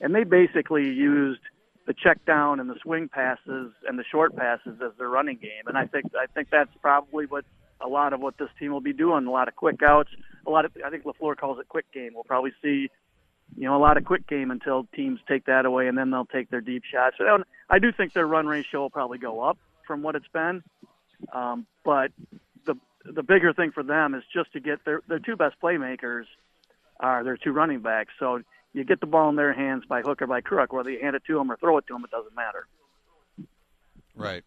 and 0.00 0.14
they 0.14 0.24
basically 0.24 0.84
used 0.84 1.40
the 1.86 1.94
check 1.94 2.24
down 2.26 2.60
and 2.60 2.68
the 2.68 2.76
swing 2.82 3.08
passes 3.08 3.72
and 3.86 3.98
the 3.98 4.04
short 4.10 4.36
passes 4.36 4.78
as 4.84 4.92
their 4.98 5.08
running 5.08 5.38
game. 5.38 5.66
And 5.66 5.76
I 5.76 5.86
think 5.86 6.06
I 6.14 6.26
think 6.26 6.48
that's 6.50 6.70
probably 6.80 7.26
what 7.26 7.44
a 7.80 7.88
lot 7.88 8.12
of 8.12 8.20
what 8.20 8.36
this 8.38 8.50
team 8.58 8.72
will 8.72 8.80
be 8.80 8.92
doing. 8.92 9.26
A 9.26 9.30
lot 9.30 9.48
of 9.48 9.56
quick 9.56 9.82
outs. 9.82 10.10
A 10.46 10.50
lot 10.50 10.64
of 10.64 10.72
I 10.84 10.90
think 10.90 11.04
Lafleur 11.04 11.36
calls 11.36 11.58
it 11.58 11.68
quick 11.68 11.90
game. 11.92 12.12
We'll 12.14 12.24
probably 12.24 12.52
see 12.62 12.88
you 13.56 13.64
know, 13.64 13.76
a 13.76 13.80
lot 13.80 13.96
of 13.96 14.04
quick 14.04 14.26
game 14.26 14.50
until 14.50 14.86
teams 14.94 15.20
take 15.26 15.46
that 15.46 15.64
away, 15.64 15.88
and 15.88 15.96
then 15.96 16.10
they'll 16.10 16.26
take 16.26 16.50
their 16.50 16.60
deep 16.60 16.82
shots. 16.84 17.16
So 17.18 17.42
I 17.70 17.78
do 17.78 17.90
think 17.92 18.12
their 18.12 18.26
run 18.26 18.46
ratio 18.46 18.80
will 18.80 18.90
probably 18.90 19.18
go 19.18 19.40
up 19.40 19.58
from 19.86 20.02
what 20.02 20.14
it's 20.14 20.28
been. 20.32 20.62
Um, 21.32 21.66
but 21.84 22.12
the 22.66 22.74
the 23.04 23.22
bigger 23.22 23.52
thing 23.52 23.72
for 23.72 23.82
them 23.82 24.14
is 24.14 24.22
just 24.32 24.52
to 24.52 24.60
get 24.60 24.84
their 24.84 25.02
their 25.08 25.18
two 25.18 25.36
best 25.36 25.56
playmakers 25.62 26.24
are 27.00 27.24
their 27.24 27.36
two 27.36 27.52
running 27.52 27.80
backs. 27.80 28.12
So 28.18 28.40
you 28.72 28.84
get 28.84 29.00
the 29.00 29.06
ball 29.06 29.28
in 29.28 29.36
their 29.36 29.52
hands 29.52 29.84
by 29.88 30.02
hook 30.02 30.22
or 30.22 30.26
by 30.26 30.40
crook, 30.40 30.72
whether 30.72 30.90
you 30.90 31.00
hand 31.00 31.16
it 31.16 31.22
to 31.26 31.34
them 31.34 31.50
or 31.50 31.56
throw 31.56 31.78
it 31.78 31.86
to 31.88 31.94
them, 31.94 32.04
it 32.04 32.10
doesn't 32.10 32.34
matter. 32.34 32.66
Right. 34.14 34.44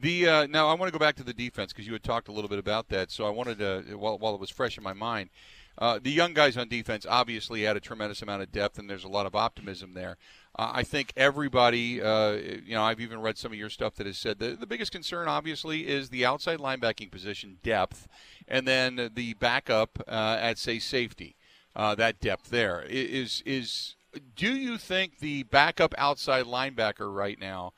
The 0.00 0.28
uh, 0.28 0.46
now 0.46 0.68
I 0.68 0.74
want 0.74 0.92
to 0.92 0.96
go 0.96 1.04
back 1.04 1.16
to 1.16 1.24
the 1.24 1.32
defense 1.32 1.72
because 1.72 1.86
you 1.86 1.92
had 1.92 2.04
talked 2.04 2.28
a 2.28 2.32
little 2.32 2.48
bit 2.48 2.60
about 2.60 2.88
that. 2.90 3.10
So 3.10 3.26
I 3.26 3.30
wanted 3.30 3.58
to 3.58 3.96
while 3.96 4.18
while 4.18 4.34
it 4.34 4.40
was 4.40 4.50
fresh 4.50 4.78
in 4.78 4.84
my 4.84 4.92
mind. 4.92 5.30
Uh, 5.78 5.98
the 6.00 6.10
young 6.10 6.34
guys 6.34 6.56
on 6.56 6.68
defense 6.68 7.06
obviously 7.08 7.62
had 7.62 7.76
a 7.76 7.80
tremendous 7.80 8.20
amount 8.20 8.42
of 8.42 8.52
depth, 8.52 8.78
and 8.78 8.90
there's 8.90 9.04
a 9.04 9.08
lot 9.08 9.24
of 9.24 9.34
optimism 9.34 9.94
there. 9.94 10.18
Uh, 10.54 10.70
I 10.74 10.82
think 10.82 11.14
everybody, 11.16 12.02
uh, 12.02 12.32
you 12.32 12.74
know, 12.74 12.82
I've 12.82 13.00
even 13.00 13.22
read 13.22 13.38
some 13.38 13.52
of 13.52 13.58
your 13.58 13.70
stuff 13.70 13.94
that 13.94 14.06
has 14.06 14.18
said 14.18 14.38
the, 14.38 14.50
the 14.50 14.66
biggest 14.66 14.92
concern, 14.92 15.28
obviously, 15.28 15.88
is 15.88 16.10
the 16.10 16.26
outside 16.26 16.58
linebacking 16.58 17.10
position 17.10 17.56
depth, 17.62 18.06
and 18.46 18.68
then 18.68 19.12
the 19.14 19.32
backup 19.34 19.98
uh, 20.06 20.36
at 20.38 20.58
say 20.58 20.78
safety, 20.78 21.36
uh, 21.74 21.94
that 21.94 22.20
depth 22.20 22.50
there 22.50 22.84
is 22.88 23.42
is. 23.46 23.96
Do 24.36 24.54
you 24.54 24.76
think 24.76 25.20
the 25.20 25.44
backup 25.44 25.94
outside 25.96 26.44
linebacker 26.44 27.14
right 27.14 27.38
now 27.40 27.72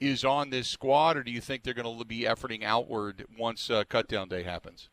is 0.00 0.24
on 0.24 0.50
this 0.50 0.66
squad, 0.66 1.16
or 1.16 1.22
do 1.22 1.30
you 1.30 1.42
think 1.42 1.62
they're 1.62 1.74
going 1.74 1.98
to 1.98 2.04
be 2.04 2.20
efforting 2.20 2.64
outward 2.64 3.26
once 3.38 3.70
uh, 3.70 3.84
cutdown 3.84 4.28
day 4.28 4.42
happens? 4.42 4.88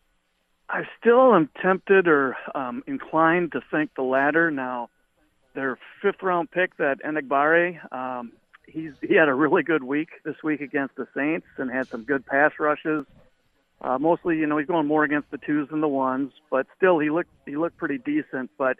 I 0.69 0.83
still 0.99 1.33
am 1.33 1.49
tempted 1.61 2.07
or 2.07 2.35
um, 2.55 2.83
inclined 2.87 3.51
to 3.53 3.61
think 3.71 3.91
the 3.95 4.03
latter. 4.03 4.51
Now, 4.51 4.89
their 5.53 5.77
fifth 6.01 6.21
round 6.21 6.49
pick, 6.51 6.77
that 6.77 6.99
Enagbare, 7.05 7.93
um, 7.93 8.31
he's 8.67 8.93
he 9.01 9.15
had 9.15 9.27
a 9.27 9.33
really 9.33 9.63
good 9.63 9.83
week 9.83 10.09
this 10.23 10.37
week 10.43 10.61
against 10.61 10.95
the 10.95 11.07
Saints 11.15 11.47
and 11.57 11.69
had 11.69 11.87
some 11.87 12.03
good 12.03 12.25
pass 12.25 12.53
rushes. 12.59 13.05
Uh, 13.83 13.97
mostly, 13.97 14.37
you 14.37 14.45
know, 14.45 14.57
he's 14.57 14.67
going 14.67 14.85
more 14.85 15.03
against 15.03 15.31
the 15.31 15.39
twos 15.39 15.67
than 15.69 15.81
the 15.81 15.87
ones, 15.87 16.31
but 16.51 16.67
still, 16.77 16.99
he 16.99 17.09
looked 17.09 17.31
he 17.45 17.57
looked 17.57 17.77
pretty 17.77 17.97
decent. 17.97 18.51
But 18.57 18.77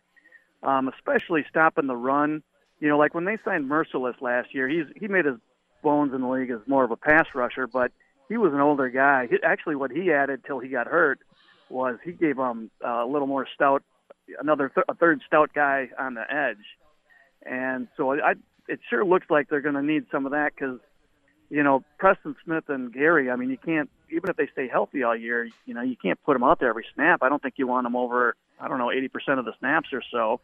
um, 0.62 0.90
especially 0.90 1.44
stopping 1.50 1.88
the 1.88 1.96
run, 1.96 2.44
you 2.80 2.88
know, 2.88 2.98
like 2.98 3.16
when 3.16 3.26
they 3.26 3.38
signed 3.44 3.68
Mercilus 3.70 4.22
last 4.22 4.54
year, 4.54 4.68
he's 4.70 4.86
he 4.96 5.08
made 5.08 5.26
his 5.26 5.38
bones 5.82 6.14
in 6.14 6.22
the 6.22 6.28
league 6.28 6.52
as 6.52 6.60
more 6.68 6.84
of 6.84 6.92
a 6.92 6.96
pass 6.96 7.26
rusher, 7.34 7.66
but 7.66 7.92
he 8.30 8.38
was 8.38 8.54
an 8.54 8.60
older 8.60 8.90
guy. 8.90 9.28
He, 9.28 9.38
actually, 9.44 9.76
what 9.76 9.92
he 9.92 10.12
added 10.12 10.44
till 10.46 10.60
he 10.60 10.70
got 10.70 10.86
hurt 10.86 11.20
was 11.70 11.98
he 12.04 12.12
gave 12.12 12.38
them 12.38 12.70
uh, 12.86 13.04
a 13.04 13.08
little 13.08 13.28
more 13.28 13.48
stout, 13.56 13.82
another 14.40 14.70
th- 14.70 14.86
a 14.88 14.94
third 14.94 15.22
stout 15.26 15.52
guy 15.56 15.90
on 15.98 16.14
the 16.14 16.32
edge, 16.32 16.64
and 17.44 17.88
so 17.98 18.14
I 18.14 18.34
it 18.68 18.80
sure 18.88 19.04
looks 19.04 19.26
like 19.32 19.50
they're 19.50 19.62
going 19.62 19.76
to 19.76 19.82
need 19.82 20.06
some 20.12 20.28
of 20.28 20.32
that 20.34 20.52
because 20.56 20.80
you 21.52 21.62
know 21.62 21.84
Preston 22.00 22.36
Smith 22.44 22.64
and 22.70 22.92
Gary. 22.92 23.30
I 23.30 23.36
mean, 23.36 23.52
you 23.52 23.58
can't 23.58 23.90
even 24.10 24.30
if 24.30 24.38
they 24.38 24.48
stay 24.52 24.68
healthy 24.68 25.04
all 25.04 25.16
year. 25.16 25.48
You 25.66 25.74
know, 25.76 25.82
you 25.82 25.96
can't 26.02 26.22
put 26.24 26.34
them 26.34 26.44
out 26.44 26.60
there 26.60 26.70
every 26.70 26.86
snap. 26.96 27.20
I 27.22 27.30
don't 27.30 27.42
think 27.42 27.56
you 27.58 27.68
want 27.68 27.86
them 27.86 27.96
over 27.96 28.36
I 28.62 28.68
don't 28.68 28.78
know 28.78 28.88
80% 28.88 29.40
of 29.40 29.46
the 29.46 29.54
snaps 29.60 29.90
or 29.92 30.04
so. 30.12 30.40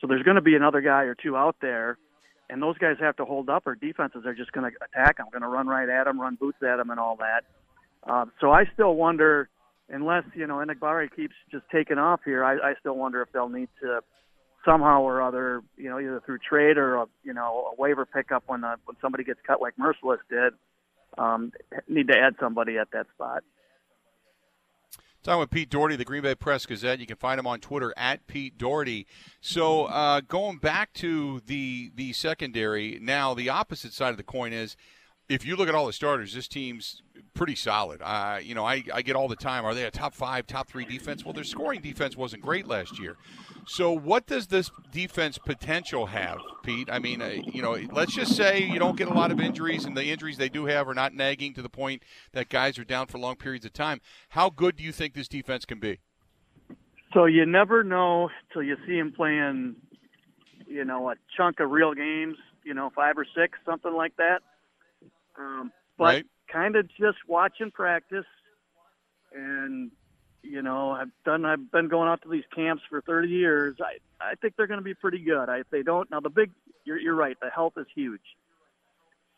So 0.00 0.06
there's 0.06 0.22
going 0.22 0.36
to 0.36 0.40
be 0.40 0.54
another 0.54 0.80
guy 0.80 1.02
or 1.02 1.14
two 1.14 1.36
out 1.36 1.56
there, 1.60 1.98
and 2.48 2.62
those 2.62 2.78
guys 2.78 2.96
have 3.00 3.16
to 3.16 3.24
hold 3.24 3.50
up, 3.50 3.66
or 3.66 3.74
defenses 3.74 4.24
are 4.24 4.34
just 4.34 4.52
going 4.52 4.70
to 4.70 4.76
attack 4.84 5.18
them, 5.18 5.26
going 5.30 5.42
to 5.42 5.48
run 5.48 5.66
right 5.66 5.88
at 5.88 6.04
them, 6.04 6.18
run 6.18 6.36
boots 6.36 6.58
at 6.62 6.76
them, 6.76 6.90
and 6.90 6.98
all 6.98 7.16
that. 7.16 7.44
Uh, 8.08 8.26
so 8.40 8.50
I 8.50 8.64
still 8.72 8.94
wonder 8.94 9.50
unless 9.90 10.24
you 10.34 10.46
know 10.46 10.54
Enagbare 10.56 11.14
keeps 11.14 11.34
just 11.50 11.64
taking 11.70 11.98
off 11.98 12.20
here, 12.24 12.44
I, 12.44 12.54
I 12.54 12.74
still 12.80 12.96
wonder 12.96 13.20
if 13.20 13.30
they'll 13.32 13.48
need 13.48 13.68
to 13.82 14.00
somehow 14.64 15.02
or 15.02 15.22
other, 15.22 15.62
you 15.76 15.88
know, 15.88 15.98
either 15.98 16.22
through 16.24 16.38
trade 16.38 16.76
or 16.76 16.96
a, 16.96 17.06
you 17.22 17.32
know 17.32 17.72
a 17.72 17.80
waiver 17.80 18.06
pickup 18.06 18.44
when 18.46 18.64
uh, 18.64 18.76
when 18.84 18.96
somebody 19.00 19.24
gets 19.24 19.40
cut 19.46 19.60
like 19.60 19.74
Mercilus 19.76 20.18
did, 20.28 20.54
um, 21.18 21.52
need 21.88 22.08
to 22.08 22.16
add 22.16 22.34
somebody 22.40 22.78
at 22.78 22.90
that 22.92 23.06
spot. 23.14 23.42
Talking 25.22 25.40
with 25.40 25.50
Pete 25.50 25.68
Dougherty, 25.68 25.96
the 25.96 26.04
Green 26.04 26.22
Bay 26.22 26.34
Press 26.34 26.64
Gazette. 26.64 26.98
You 26.98 27.06
can 27.06 27.16
find 27.16 27.38
him 27.38 27.46
on 27.46 27.60
Twitter 27.60 27.92
at 27.94 28.26
Pete 28.26 28.56
Dougherty. 28.56 29.06
So 29.42 29.84
uh, 29.84 30.22
going 30.22 30.58
back 30.58 30.94
to 30.94 31.40
the 31.46 31.92
the 31.94 32.12
secondary, 32.14 32.98
now 33.02 33.34
the 33.34 33.50
opposite 33.50 33.92
side 33.92 34.10
of 34.10 34.16
the 34.16 34.22
coin 34.22 34.52
is 34.52 34.76
if 35.28 35.44
you 35.44 35.56
look 35.56 35.68
at 35.68 35.74
all 35.74 35.86
the 35.86 35.92
starters, 35.92 36.34
this 36.34 36.48
team's 36.48 37.02
pretty 37.34 37.54
solid. 37.54 38.00
Uh, 38.02 38.38
you 38.42 38.54
know, 38.54 38.64
I, 38.64 38.82
I 38.92 39.02
get 39.02 39.16
all 39.16 39.28
the 39.28 39.36
time, 39.36 39.64
are 39.64 39.74
they 39.74 39.84
a 39.84 39.90
top 39.90 40.14
five, 40.14 40.46
top 40.46 40.68
three 40.68 40.84
defense? 40.84 41.24
Well, 41.24 41.32
their 41.32 41.44
scoring 41.44 41.80
defense 41.80 42.16
wasn't 42.16 42.42
great 42.42 42.66
last 42.66 42.98
year. 42.98 43.16
So, 43.66 43.92
what 43.92 44.26
does 44.26 44.48
this 44.48 44.70
defense 44.90 45.38
potential 45.38 46.06
have, 46.06 46.38
Pete? 46.62 46.88
I 46.90 46.98
mean, 46.98 47.22
uh, 47.22 47.36
you 47.52 47.62
know, 47.62 47.78
let's 47.92 48.14
just 48.14 48.34
say 48.34 48.62
you 48.62 48.78
don't 48.78 48.96
get 48.96 49.08
a 49.08 49.14
lot 49.14 49.30
of 49.30 49.40
injuries, 49.40 49.84
and 49.84 49.96
the 49.96 50.04
injuries 50.04 50.38
they 50.38 50.48
do 50.48 50.66
have 50.66 50.88
are 50.88 50.94
not 50.94 51.14
nagging 51.14 51.54
to 51.54 51.62
the 51.62 51.68
point 51.68 52.02
that 52.32 52.48
guys 52.48 52.78
are 52.78 52.84
down 52.84 53.06
for 53.06 53.18
long 53.18 53.36
periods 53.36 53.64
of 53.64 53.72
time. 53.72 54.00
How 54.30 54.50
good 54.50 54.76
do 54.76 54.82
you 54.82 54.92
think 54.92 55.14
this 55.14 55.28
defense 55.28 55.64
can 55.64 55.78
be? 55.78 56.00
So 57.12 57.24
you 57.24 57.44
never 57.44 57.82
know 57.82 58.30
till 58.52 58.62
you 58.62 58.76
see 58.86 58.96
him 58.96 59.12
playing, 59.12 59.76
you 60.66 60.84
know, 60.84 61.10
a 61.10 61.14
chunk 61.36 61.60
of 61.60 61.70
real 61.70 61.92
games, 61.92 62.36
you 62.64 62.74
know, 62.74 62.90
five 62.94 63.18
or 63.18 63.26
six, 63.36 63.58
something 63.66 63.92
like 63.92 64.16
that. 64.16 64.40
Um, 65.38 65.72
but 65.98 66.04
right. 66.04 66.26
Kind 66.52 66.76
of 66.76 66.88
just 66.88 67.18
watching 67.26 67.70
practice, 67.70 68.26
and 69.32 69.90
you 70.42 70.62
know, 70.62 70.90
I've 70.90 71.10
done. 71.24 71.44
I've 71.44 71.70
been 71.70 71.88
going 71.88 72.08
out 72.08 72.22
to 72.22 72.28
these 72.28 72.44
camps 72.54 72.82
for 72.88 73.00
30 73.02 73.28
years. 73.28 73.76
I 73.80 73.98
I 74.24 74.34
think 74.34 74.54
they're 74.56 74.66
going 74.66 74.80
to 74.80 74.84
be 74.84 74.94
pretty 74.94 75.18
good. 75.18 75.48
I, 75.48 75.58
if 75.58 75.70
they 75.70 75.82
don't, 75.82 76.10
now 76.10 76.20
the 76.20 76.30
big, 76.30 76.50
you're 76.84 76.98
you're 76.98 77.14
right. 77.14 77.36
The 77.40 77.50
health 77.50 77.74
is 77.76 77.86
huge. 77.94 78.20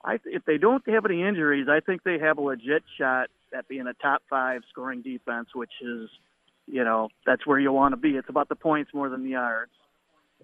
I 0.04 0.18
if 0.24 0.44
they 0.44 0.58
don't 0.58 0.86
have 0.88 1.04
any 1.04 1.22
injuries, 1.22 1.66
I 1.68 1.80
think 1.80 2.02
they 2.02 2.18
have 2.18 2.38
a 2.38 2.42
legit 2.42 2.82
shot 2.98 3.30
at 3.56 3.68
being 3.68 3.86
a 3.86 3.94
top 3.94 4.22
five 4.30 4.62
scoring 4.70 5.02
defense, 5.02 5.48
which 5.54 5.72
is, 5.82 6.08
you 6.66 6.84
know, 6.84 7.08
that's 7.26 7.46
where 7.46 7.58
you 7.58 7.72
want 7.72 7.92
to 7.92 7.96
be. 7.96 8.10
It's 8.10 8.28
about 8.28 8.48
the 8.48 8.56
points 8.56 8.92
more 8.94 9.08
than 9.08 9.22
the 9.22 9.30
yards. 9.30 9.72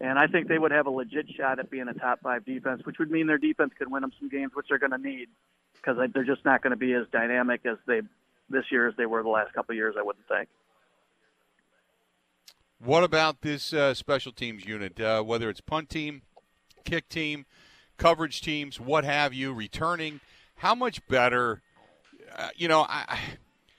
And 0.01 0.17
I 0.19 0.29
think 0.29 0.47
they 0.47 0.59
would 0.59 0.71
have 0.71 0.87
a 0.87 0.91
legit 0.91 1.27
shot 1.37 1.59
at 1.59 1.71
being 1.71 1.89
a 1.89 1.95
top 1.95 2.21
five 2.23 2.45
defense, 2.45 2.83
which 2.85 2.99
would 3.01 3.11
mean 3.11 3.27
their 3.27 3.39
defense 3.39 3.73
could 3.77 3.91
win 3.91 4.03
them 4.03 4.13
some 4.21 4.29
games, 4.29 4.53
which 4.55 4.67
they're 4.69 4.79
going 4.79 4.93
to 4.93 4.99
need 4.99 5.29
because 5.81 5.99
they're 6.13 6.25
just 6.25 6.45
not 6.45 6.63
going 6.63 6.71
to 6.71 6.77
be 6.77 6.93
as 6.93 7.07
dynamic 7.13 7.63
as 7.65 7.77
they 7.87 8.01
this 8.51 8.65
year 8.71 8.89
as 8.89 8.95
they 8.97 9.07
were 9.07 9.23
the 9.23 9.29
last 9.29 9.53
couple 9.53 9.73
of 9.73 9.77
years. 9.77 9.95
I 9.99 10.03
wouldn't 10.03 10.27
think. 10.29 10.49
What 12.79 13.03
about 13.03 13.43
this 13.43 13.73
uh, 13.73 13.95
special 13.95 14.33
teams 14.33 14.65
unit? 14.65 15.01
Uh, 15.01 15.23
whether 15.23 15.51
it's 15.51 15.61
punt 15.61 15.91
team, 15.91 16.23
kick 16.85 17.09
team, 17.09 17.45
coverage 17.97 18.41
teams, 18.41 18.79
what 18.79 19.05
have 19.05 19.35
you, 19.35 19.53
returning, 19.53 20.21
how 20.57 20.75
much 20.75 21.07
better? 21.09 21.63
Uh, 22.37 22.51
you 22.57 22.69
know, 22.69 22.87
I 22.89 23.19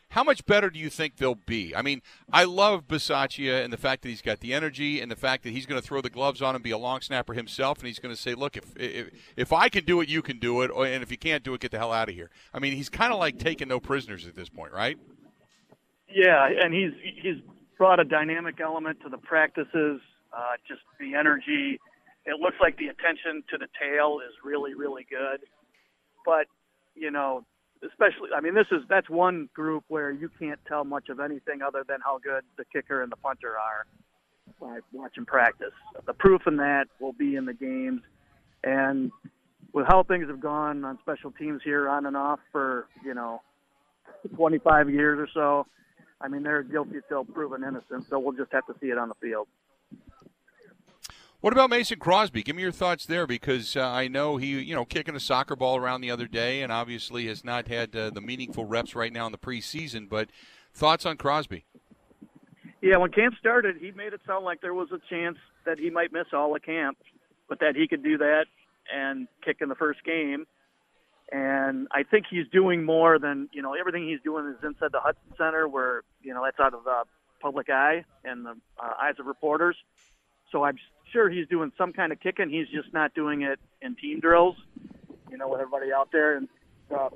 how 0.09 0.23
much 0.23 0.45
better 0.45 0.71
do 0.71 0.79
you 0.79 0.89
think 0.89 1.17
they'll 1.17 1.35
be? 1.35 1.75
I 1.75 1.83
mean, 1.83 2.01
I 2.33 2.43
love 2.43 2.87
Bisaccia 2.87 3.63
and 3.63 3.71
the 3.71 3.77
fact 3.77 4.01
that 4.01 4.09
he's 4.09 4.23
got 4.23 4.39
the 4.39 4.53
energy 4.53 4.99
and 5.01 5.11
the 5.11 5.15
fact 5.15 5.43
that 5.43 5.51
he's 5.51 5.67
going 5.67 5.79
to 5.79 5.87
throw 5.87 6.01
the 6.01 6.09
gloves 6.09 6.41
on 6.41 6.55
and 6.55 6.63
be 6.63 6.71
a 6.71 6.79
long 6.79 7.01
snapper 7.01 7.33
himself, 7.33 7.77
and 7.77 7.87
he's 7.87 7.99
going 7.99 8.13
to 8.13 8.19
say, 8.19 8.33
"Look, 8.33 8.57
if 8.57 8.75
if, 8.75 9.09
if 9.37 9.53
I 9.53 9.69
can 9.69 9.85
do 9.85 10.01
it, 10.01 10.09
you 10.09 10.23
can 10.23 10.39
do 10.39 10.61
it, 10.61 10.71
and 10.71 11.03
if 11.03 11.11
you 11.11 11.17
can't 11.17 11.43
do 11.43 11.53
it, 11.53 11.61
get 11.61 11.71
the 11.71 11.77
hell 11.77 11.93
out 11.93 12.09
of 12.09 12.15
here." 12.15 12.31
I 12.53 12.59
mean, 12.59 12.73
he's 12.73 12.89
kind 12.89 13.13
of 13.13 13.19
like 13.19 13.37
taking 13.37 13.67
no 13.67 13.79
prisoners 13.79 14.25
at 14.25 14.35
this 14.35 14.49
point, 14.49 14.73
right? 14.73 14.97
Yeah, 16.11 16.49
and 16.59 16.73
he's 16.73 16.91
he's 17.21 17.37
brought 17.77 17.99
a 17.99 18.03
dynamic 18.03 18.59
element 18.59 19.01
to 19.03 19.09
the 19.09 19.19
practices, 19.19 20.01
uh, 20.33 20.57
just 20.67 20.81
the 20.99 21.13
energy. 21.13 21.79
It 22.25 22.39
looks 22.39 22.57
like 22.59 22.77
the 22.77 22.87
attention 22.87 23.43
to 23.51 23.57
the 23.59 23.67
tail 23.79 24.19
is 24.27 24.33
really, 24.43 24.73
really 24.73 25.05
good. 25.07 25.41
But 26.25 26.47
you 26.95 27.11
know, 27.11 27.45
especially, 27.83 28.29
I 28.35 28.41
mean, 28.41 28.55
this 28.55 28.67
is 28.71 28.81
that's 28.89 29.09
one 29.09 29.49
group 29.53 29.83
where 29.87 30.11
you 30.11 30.29
can't 30.39 30.59
tell 30.67 30.83
much 30.83 31.09
of 31.09 31.19
anything 31.19 31.61
other 31.61 31.83
than 31.87 31.99
how 32.03 32.19
good 32.19 32.43
the 32.57 32.65
kicker 32.65 33.01
and 33.01 33.11
the 33.11 33.15
punter 33.17 33.55
are 33.57 33.85
by 34.59 34.79
watching 34.91 35.25
practice. 35.25 35.73
The 36.05 36.13
proof 36.13 36.41
in 36.47 36.57
that 36.57 36.87
will 36.99 37.13
be 37.13 37.35
in 37.35 37.45
the 37.45 37.53
games, 37.53 38.01
and 38.63 39.11
with 39.73 39.85
how 39.87 40.03
things 40.03 40.27
have 40.27 40.39
gone 40.39 40.83
on 40.83 40.99
special 40.99 41.31
teams 41.31 41.61
here 41.63 41.87
on 41.87 42.05
and 42.05 42.17
off 42.17 42.39
for 42.51 42.87
you 43.05 43.13
know 43.13 43.41
25 44.35 44.89
years 44.89 45.19
or 45.19 45.27
so, 45.33 45.67
I 46.21 46.27
mean, 46.27 46.43
they're 46.43 46.63
guilty 46.63 46.99
till 47.07 47.23
proven 47.23 47.63
innocent. 47.63 48.05
So 48.09 48.19
we'll 48.19 48.35
just 48.35 48.51
have 48.51 48.65
to 48.67 48.75
see 48.81 48.87
it 48.87 48.97
on 48.97 49.09
the 49.09 49.15
field. 49.15 49.47
What 51.41 51.53
about 51.53 51.69
Mason 51.69 51.99
Crosby? 51.99 52.43
Give 52.43 52.53
me 52.57 52.63
your 52.63 52.71
thoughts 52.73 53.05
there 53.05 53.25
because 53.25 53.77
uh, 53.77 53.87
I 53.87 54.09
know 54.09 54.35
he, 54.35 54.59
you 54.59 54.75
know, 54.75 54.83
kicking 54.83 55.15
a 55.15 55.21
soccer 55.21 55.55
ball 55.55 55.77
around 55.77 56.01
the 56.01 56.11
other 56.11 56.27
day 56.27 56.61
and 56.61 56.69
obviously 56.69 57.27
has 57.27 57.45
not 57.45 57.69
had 57.69 57.95
uh, 57.95 58.09
the 58.09 58.19
meaningful 58.19 58.65
reps 58.65 58.93
right 58.93 59.13
now 59.13 59.25
in 59.25 59.31
the 59.31 59.37
preseason. 59.37 60.09
But 60.09 60.29
thoughts 60.73 61.05
on 61.05 61.15
Crosby? 61.15 61.63
Yeah, 62.81 62.97
when 62.97 63.11
camp 63.11 63.35
started, 63.39 63.77
he 63.79 63.91
made 63.91 64.11
it 64.11 64.19
sound 64.27 64.43
like 64.43 64.59
there 64.59 64.73
was 64.73 64.89
a 64.91 64.99
chance 65.09 65.37
that 65.65 65.79
he 65.79 65.89
might 65.89 66.11
miss 66.11 66.27
all 66.33 66.53
of 66.53 66.61
camp, 66.61 66.97
but 67.47 67.61
that 67.61 67.73
he 67.73 67.87
could 67.87 68.03
do 68.03 68.17
that 68.17 68.45
and 68.93 69.29
kick 69.41 69.57
in 69.61 69.69
the 69.69 69.75
first 69.75 70.03
game. 70.03 70.45
And 71.31 71.87
I 71.91 72.03
think 72.03 72.25
he's 72.29 72.47
doing 72.51 72.83
more 72.83 73.17
than 73.17 73.47
you 73.53 73.61
know. 73.61 73.75
Everything 73.79 74.07
he's 74.09 74.21
doing 74.23 74.47
is 74.47 74.61
inside 74.63 74.91
the 74.91 74.99
Hutson 74.99 75.37
Center, 75.37 75.69
where 75.69 76.03
you 76.21 76.33
know 76.33 76.41
that's 76.43 76.59
out 76.59 76.73
of 76.73 76.83
the 76.83 77.03
public 77.39 77.69
eye 77.69 78.03
and 78.25 78.45
the 78.45 78.55
uh, 78.77 78.93
eyes 79.01 79.13
of 79.19 79.27
reporters. 79.27 79.77
So 80.51 80.63
I'm 80.63 80.77
sure 81.11 81.29
he's 81.29 81.47
doing 81.47 81.71
some 81.77 81.93
kind 81.93 82.11
of 82.11 82.19
kicking. 82.19 82.49
He's 82.49 82.67
just 82.67 82.93
not 82.93 83.13
doing 83.13 83.41
it 83.41 83.59
in 83.81 83.95
team 83.95 84.19
drills, 84.19 84.55
you 85.29 85.37
know, 85.37 85.47
with 85.47 85.61
everybody 85.61 85.91
out 85.91 86.09
there. 86.11 86.37
And 86.37 86.47
uh, 86.91 87.09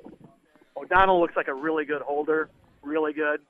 O'Donnell 0.76 1.20
looks 1.20 1.36
like 1.36 1.48
a 1.48 1.54
really 1.54 1.84
good 1.84 2.02
holder, 2.02 2.48
really 2.82 3.12
good. 3.12 3.40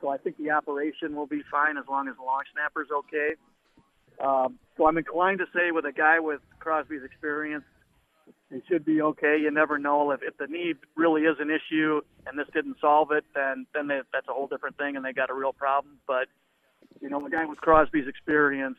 So 0.00 0.08
I 0.08 0.16
think 0.16 0.38
the 0.38 0.50
operation 0.50 1.14
will 1.14 1.26
be 1.26 1.42
fine 1.50 1.76
as 1.76 1.84
long 1.88 2.08
as 2.08 2.16
the 2.16 2.22
long 2.22 2.42
snapper's 2.52 2.88
okay. 2.90 3.34
Um, 4.22 4.58
so 4.76 4.86
I'm 4.86 4.98
inclined 4.98 5.38
to 5.38 5.46
say 5.54 5.70
with 5.72 5.84
a 5.84 5.92
guy 5.92 6.20
with 6.20 6.40
Crosby's 6.58 7.02
experience, 7.04 7.64
he 8.50 8.60
should 8.68 8.84
be 8.84 9.00
okay. 9.00 9.38
You 9.40 9.50
never 9.50 9.78
know 9.78 10.10
if, 10.10 10.20
if 10.22 10.36
the 10.36 10.46
knee 10.46 10.74
really 10.96 11.22
is 11.22 11.36
an 11.38 11.50
issue 11.50 12.00
and 12.26 12.38
this 12.38 12.46
didn't 12.52 12.76
solve 12.80 13.12
it, 13.12 13.24
then 13.34 13.66
then 13.74 13.86
they, 13.86 14.00
that's 14.12 14.28
a 14.28 14.32
whole 14.32 14.48
different 14.48 14.76
thing 14.76 14.96
and 14.96 15.04
they 15.04 15.12
got 15.12 15.30
a 15.30 15.34
real 15.34 15.52
problem. 15.52 15.98
But 16.06 16.26
you 17.00 17.08
know, 17.08 17.24
a 17.24 17.30
guy 17.30 17.44
with 17.44 17.58
Crosby's 17.58 18.08
experience, 18.08 18.78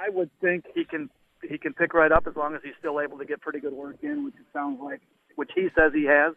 I 0.00 0.10
would 0.10 0.30
think 0.40 0.64
he 0.74 0.84
can 0.84 1.10
he 1.42 1.58
can 1.58 1.72
pick 1.72 1.94
right 1.94 2.10
up 2.10 2.26
as 2.26 2.36
long 2.36 2.54
as 2.54 2.60
he's 2.64 2.74
still 2.78 3.00
able 3.00 3.18
to 3.18 3.24
get 3.24 3.40
pretty 3.40 3.60
good 3.60 3.72
work 3.72 3.96
in, 4.02 4.24
which 4.24 4.34
it 4.34 4.46
sounds 4.52 4.80
like, 4.82 5.00
which 5.36 5.50
he 5.54 5.68
says 5.76 5.92
he 5.94 6.04
has. 6.04 6.34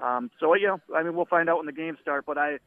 Um, 0.00 0.30
so 0.40 0.54
you 0.54 0.66
know, 0.66 0.80
I 0.94 1.02
mean, 1.02 1.14
we'll 1.14 1.26
find 1.26 1.48
out 1.48 1.58
when 1.58 1.66
the 1.66 1.72
games 1.72 1.98
start. 2.02 2.24
But 2.26 2.38
I, 2.38 2.58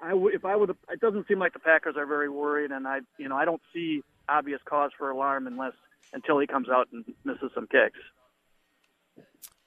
I 0.00 0.10
w- 0.10 0.34
if 0.34 0.44
I 0.44 0.56
would, 0.56 0.70
it 0.70 1.00
doesn't 1.00 1.26
seem 1.28 1.38
like 1.38 1.52
the 1.52 1.58
Packers 1.58 1.96
are 1.96 2.06
very 2.06 2.28
worried, 2.28 2.70
and 2.70 2.86
I, 2.86 3.00
you 3.18 3.28
know, 3.28 3.36
I 3.36 3.44
don't 3.44 3.62
see 3.74 4.02
obvious 4.28 4.60
cause 4.64 4.90
for 4.96 5.10
alarm 5.10 5.46
unless 5.46 5.72
until 6.12 6.38
he 6.38 6.46
comes 6.46 6.68
out 6.68 6.88
and 6.92 7.04
misses 7.24 7.50
some 7.54 7.66
kicks. 7.66 7.98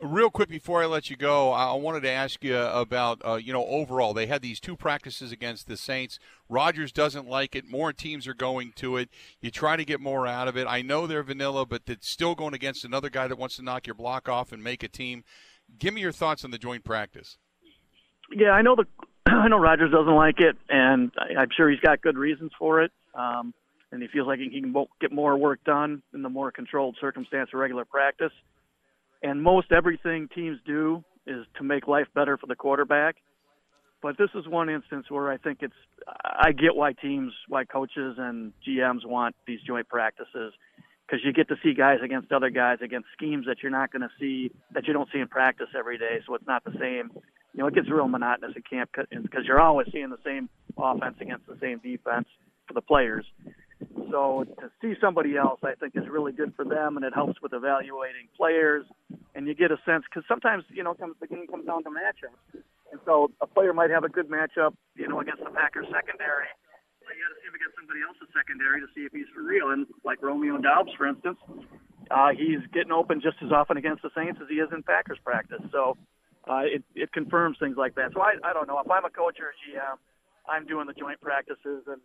Real 0.01 0.31
quick 0.31 0.49
before 0.49 0.81
I 0.81 0.87
let 0.87 1.11
you 1.11 1.15
go, 1.15 1.51
I 1.51 1.73
wanted 1.73 2.01
to 2.01 2.09
ask 2.09 2.43
you 2.43 2.57
about 2.57 3.21
uh, 3.23 3.35
you 3.35 3.53
know 3.53 3.65
overall 3.67 4.15
they 4.15 4.25
had 4.25 4.41
these 4.41 4.59
two 4.59 4.75
practices 4.75 5.31
against 5.31 5.67
the 5.67 5.77
Saints. 5.77 6.17
Rodgers 6.49 6.91
doesn't 6.91 7.27
like 7.27 7.55
it. 7.55 7.69
More 7.69 7.93
teams 7.93 8.27
are 8.27 8.33
going 8.33 8.73
to 8.77 8.97
it. 8.97 9.09
You 9.41 9.51
try 9.51 9.75
to 9.75 9.85
get 9.85 10.01
more 10.01 10.25
out 10.25 10.47
of 10.47 10.57
it. 10.57 10.65
I 10.67 10.81
know 10.81 11.05
they're 11.05 11.21
vanilla, 11.21 11.67
but 11.67 11.83
it's 11.85 12.09
still 12.09 12.33
going 12.33 12.55
against 12.55 12.83
another 12.83 13.11
guy 13.11 13.27
that 13.27 13.37
wants 13.37 13.57
to 13.57 13.61
knock 13.61 13.85
your 13.85 13.93
block 13.93 14.27
off 14.27 14.51
and 14.51 14.63
make 14.63 14.81
a 14.81 14.87
team. 14.87 15.23
Give 15.77 15.93
me 15.93 16.01
your 16.01 16.11
thoughts 16.11 16.43
on 16.43 16.49
the 16.49 16.57
joint 16.57 16.83
practice. 16.83 17.37
Yeah, 18.31 18.51
I 18.51 18.63
know 18.63 18.75
the 18.75 18.85
I 19.31 19.47
know 19.49 19.59
Rodgers 19.59 19.91
doesn't 19.91 20.15
like 20.15 20.39
it, 20.39 20.57
and 20.67 21.11
I'm 21.37 21.49
sure 21.55 21.69
he's 21.69 21.79
got 21.79 22.01
good 22.01 22.17
reasons 22.17 22.51
for 22.57 22.81
it. 22.81 22.91
Um, 23.13 23.53
and 23.91 24.01
he 24.01 24.07
feels 24.07 24.25
like 24.25 24.39
he 24.39 24.49
can 24.49 24.73
get 24.99 25.11
more 25.11 25.37
work 25.37 25.63
done 25.63 26.01
in 26.13 26.21
the 26.21 26.29
more 26.29 26.51
controlled 26.51 26.97
circumstance 26.99 27.49
of 27.53 27.59
regular 27.59 27.85
practice. 27.85 28.31
And 29.23 29.41
most 29.41 29.71
everything 29.71 30.29
teams 30.33 30.59
do 30.65 31.03
is 31.27 31.45
to 31.57 31.63
make 31.63 31.87
life 31.87 32.07
better 32.15 32.37
for 32.37 32.47
the 32.47 32.55
quarterback. 32.55 33.15
But 34.01 34.17
this 34.17 34.29
is 34.33 34.47
one 34.47 34.69
instance 34.69 35.05
where 35.09 35.31
I 35.31 35.37
think 35.37 35.59
it's 35.61 35.75
I 36.23 36.53
get 36.53 36.75
why 36.75 36.93
teams, 36.93 37.33
why 37.47 37.65
coaches 37.65 38.15
and 38.17 38.51
GMs 38.67 39.05
want 39.05 39.35
these 39.45 39.59
joint 39.61 39.87
practices 39.87 40.53
because 41.11 41.25
you 41.25 41.33
get 41.33 41.49
to 41.49 41.55
see 41.61 41.73
guys 41.73 41.97
against 42.03 42.31
other 42.31 42.49
guys 42.49 42.77
against 42.81 43.07
schemes 43.15 43.45
that 43.45 43.57
you're 43.61 43.71
not 43.71 43.91
going 43.91 44.01
to 44.01 44.09
see 44.19 44.51
that 44.73 44.87
you 44.87 44.93
don't 44.93 45.09
see 45.11 45.19
in 45.19 45.27
practice 45.27 45.67
every 45.77 45.97
day. 45.97 46.19
So 46.25 46.35
it's 46.35 46.47
not 46.47 46.63
the 46.63 46.71
same. 46.79 47.11
You 47.53 47.59
know, 47.59 47.67
it 47.67 47.75
gets 47.75 47.89
real 47.91 48.07
monotonous 48.07 48.53
at 48.55 48.67
camp 48.67 48.91
because 48.95 49.41
you're 49.45 49.59
always 49.59 49.87
seeing 49.91 50.09
the 50.09 50.17
same 50.25 50.49
offense 50.77 51.17
against 51.19 51.45
the 51.47 51.57
same 51.59 51.79
defense 51.79 52.27
for 52.65 52.73
the 52.73 52.81
players. 52.81 53.25
So 54.11 54.45
to 54.59 54.71
see 54.81 54.93
somebody 54.99 55.37
else, 55.37 55.59
I 55.63 55.73
think 55.79 55.95
is 55.95 56.07
really 56.09 56.31
good 56.31 56.53
for 56.55 56.65
them, 56.65 56.97
and 56.97 57.05
it 57.05 57.13
helps 57.13 57.41
with 57.41 57.53
evaluating 57.53 58.27
players. 58.35 58.85
And 59.35 59.47
you 59.47 59.55
get 59.55 59.71
a 59.71 59.79
sense 59.85 60.03
because 60.09 60.23
sometimes 60.27 60.63
you 60.69 60.83
know 60.83 60.93
comes, 60.93 61.15
the 61.19 61.27
game 61.27 61.47
comes 61.47 61.65
down 61.65 61.83
to 61.83 61.89
matchups, 61.89 62.61
and 62.91 62.99
so 63.05 63.31
a 63.41 63.47
player 63.47 63.73
might 63.73 63.89
have 63.89 64.03
a 64.03 64.09
good 64.09 64.29
matchup, 64.29 64.75
you 64.95 65.07
know, 65.07 65.21
against 65.21 65.43
the 65.43 65.49
Packers 65.49 65.87
secondary. 65.87 66.51
But 66.99 67.15
you 67.15 67.23
got 67.23 67.31
to 67.31 67.39
see 67.39 67.47
him 67.47 67.55
against 67.55 67.75
somebody 67.79 67.99
else's 68.03 68.27
secondary 68.35 68.79
to 68.83 68.87
see 68.93 69.07
if 69.07 69.11
he's 69.15 69.31
for 69.33 69.43
real. 69.43 69.71
And 69.71 69.87
like 70.03 70.21
Romeo 70.21 70.57
Doubs, 70.59 70.91
for 70.99 71.07
instance, 71.07 71.39
uh, 72.11 72.35
he's 72.35 72.59
getting 72.75 72.91
open 72.91 73.21
just 73.23 73.39
as 73.39 73.51
often 73.51 73.77
against 73.77 74.03
the 74.03 74.11
Saints 74.15 74.39
as 74.43 74.47
he 74.51 74.59
is 74.59 74.67
in 74.75 74.83
Packers 74.83 75.19
practice. 75.23 75.63
So 75.71 75.95
uh, 76.49 76.67
it 76.67 76.83
it 76.95 77.11
confirms 77.15 77.57
things 77.59 77.77
like 77.77 77.95
that. 77.95 78.11
So 78.13 78.21
I 78.21 78.35
I 78.43 78.51
don't 78.51 78.67
know 78.67 78.79
if 78.83 78.91
I'm 78.91 79.05
a 79.07 79.09
coach 79.09 79.39
or 79.39 79.55
a 79.55 79.57
GM, 79.63 79.95
I'm 80.47 80.67
doing 80.67 80.87
the 80.87 80.93
joint 80.93 81.21
practices 81.21 81.87
and 81.87 82.03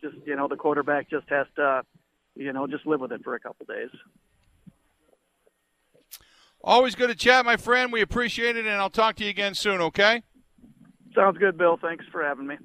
just 0.00 0.16
you 0.26 0.36
know 0.36 0.48
the 0.48 0.56
quarterback 0.56 1.10
just 1.10 1.28
has 1.28 1.46
to 1.56 1.82
you 2.34 2.52
know 2.52 2.66
just 2.66 2.86
live 2.86 3.00
with 3.00 3.12
it 3.12 3.22
for 3.24 3.34
a 3.34 3.40
couple 3.40 3.66
days. 3.66 3.90
Always 6.62 6.96
good 6.96 7.08
to 7.08 7.14
chat, 7.14 7.44
my 7.44 7.56
friend. 7.56 7.92
We 7.92 8.00
appreciate 8.00 8.56
it, 8.56 8.66
and 8.66 8.74
I'll 8.74 8.90
talk 8.90 9.16
to 9.16 9.24
you 9.24 9.30
again 9.30 9.54
soon. 9.54 9.80
Okay. 9.80 10.22
Sounds 11.14 11.38
good, 11.38 11.56
Bill. 11.56 11.78
Thanks 11.80 12.04
for 12.10 12.22
having 12.24 12.46
me. 12.46 12.56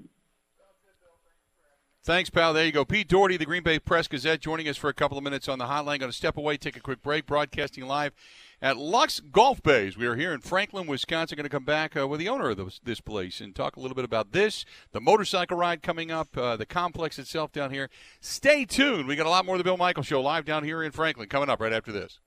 Thanks, 2.03 2.31
pal. 2.31 2.51
There 2.51 2.65
you 2.65 2.71
go. 2.71 2.83
Pete 2.83 3.07
Dougherty, 3.07 3.37
the 3.37 3.45
Green 3.45 3.61
Bay 3.61 3.77
Press 3.77 4.07
Gazette, 4.07 4.41
joining 4.41 4.67
us 4.67 4.75
for 4.75 4.89
a 4.89 4.93
couple 4.93 5.19
of 5.19 5.23
minutes 5.23 5.47
on 5.47 5.59
the 5.59 5.65
hotline. 5.65 5.99
Going 5.99 6.11
to 6.11 6.11
step 6.11 6.35
away, 6.35 6.57
take 6.57 6.75
a 6.75 6.79
quick 6.79 7.03
break, 7.03 7.27
broadcasting 7.27 7.85
live 7.85 8.11
at 8.59 8.75
Lux 8.75 9.19
Golf 9.19 9.61
Bays. 9.61 9.97
We 9.97 10.07
are 10.07 10.15
here 10.15 10.33
in 10.33 10.39
Franklin, 10.39 10.87
Wisconsin. 10.87 11.35
Going 11.35 11.43
to 11.43 11.49
come 11.49 11.63
back 11.63 11.95
uh, 11.95 12.07
with 12.07 12.19
the 12.19 12.27
owner 12.27 12.49
of 12.49 12.57
this, 12.57 12.79
this, 12.83 13.01
place 13.01 13.39
and 13.39 13.53
talk 13.53 13.75
a 13.75 13.79
little 13.79 13.93
bit 13.93 14.03
about 14.03 14.31
this, 14.31 14.65
the 14.93 14.99
motorcycle 14.99 15.55
ride 15.55 15.83
coming 15.83 16.09
up, 16.09 16.35
uh, 16.35 16.57
the 16.57 16.65
complex 16.65 17.19
itself 17.19 17.51
down 17.51 17.69
here. 17.69 17.87
Stay 18.19 18.65
tuned. 18.65 19.07
We 19.07 19.15
got 19.15 19.27
a 19.27 19.29
lot 19.29 19.45
more 19.45 19.53
of 19.53 19.59
the 19.59 19.63
Bill 19.63 19.77
Michaels 19.77 20.07
Show 20.07 20.23
live 20.23 20.43
down 20.43 20.63
here 20.63 20.81
in 20.81 20.91
Franklin 20.91 21.29
coming 21.29 21.51
up 21.51 21.61
right 21.61 21.71
after 21.71 21.91
this. 21.91 22.19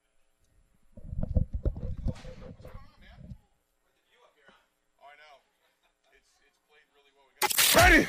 Ready? 7.74 8.06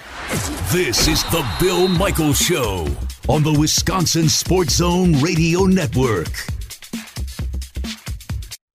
This 0.76 1.08
is 1.08 1.24
the 1.32 1.50
Bill 1.58 1.88
Michaels 1.88 2.38
Show 2.38 2.86
on 3.30 3.44
the 3.44 3.58
Wisconsin 3.58 4.28
Sports 4.28 4.74
Zone 4.76 5.14
Radio 5.22 5.62
Network. 5.62 6.28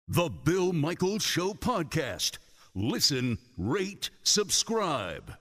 The 0.07 0.27
Bill 0.43 0.73
Michaels 0.73 1.21
Show 1.21 1.53
podcast. 1.53 2.39
Listen, 2.73 3.37
rate, 3.55 4.09
subscribe. 4.23 5.35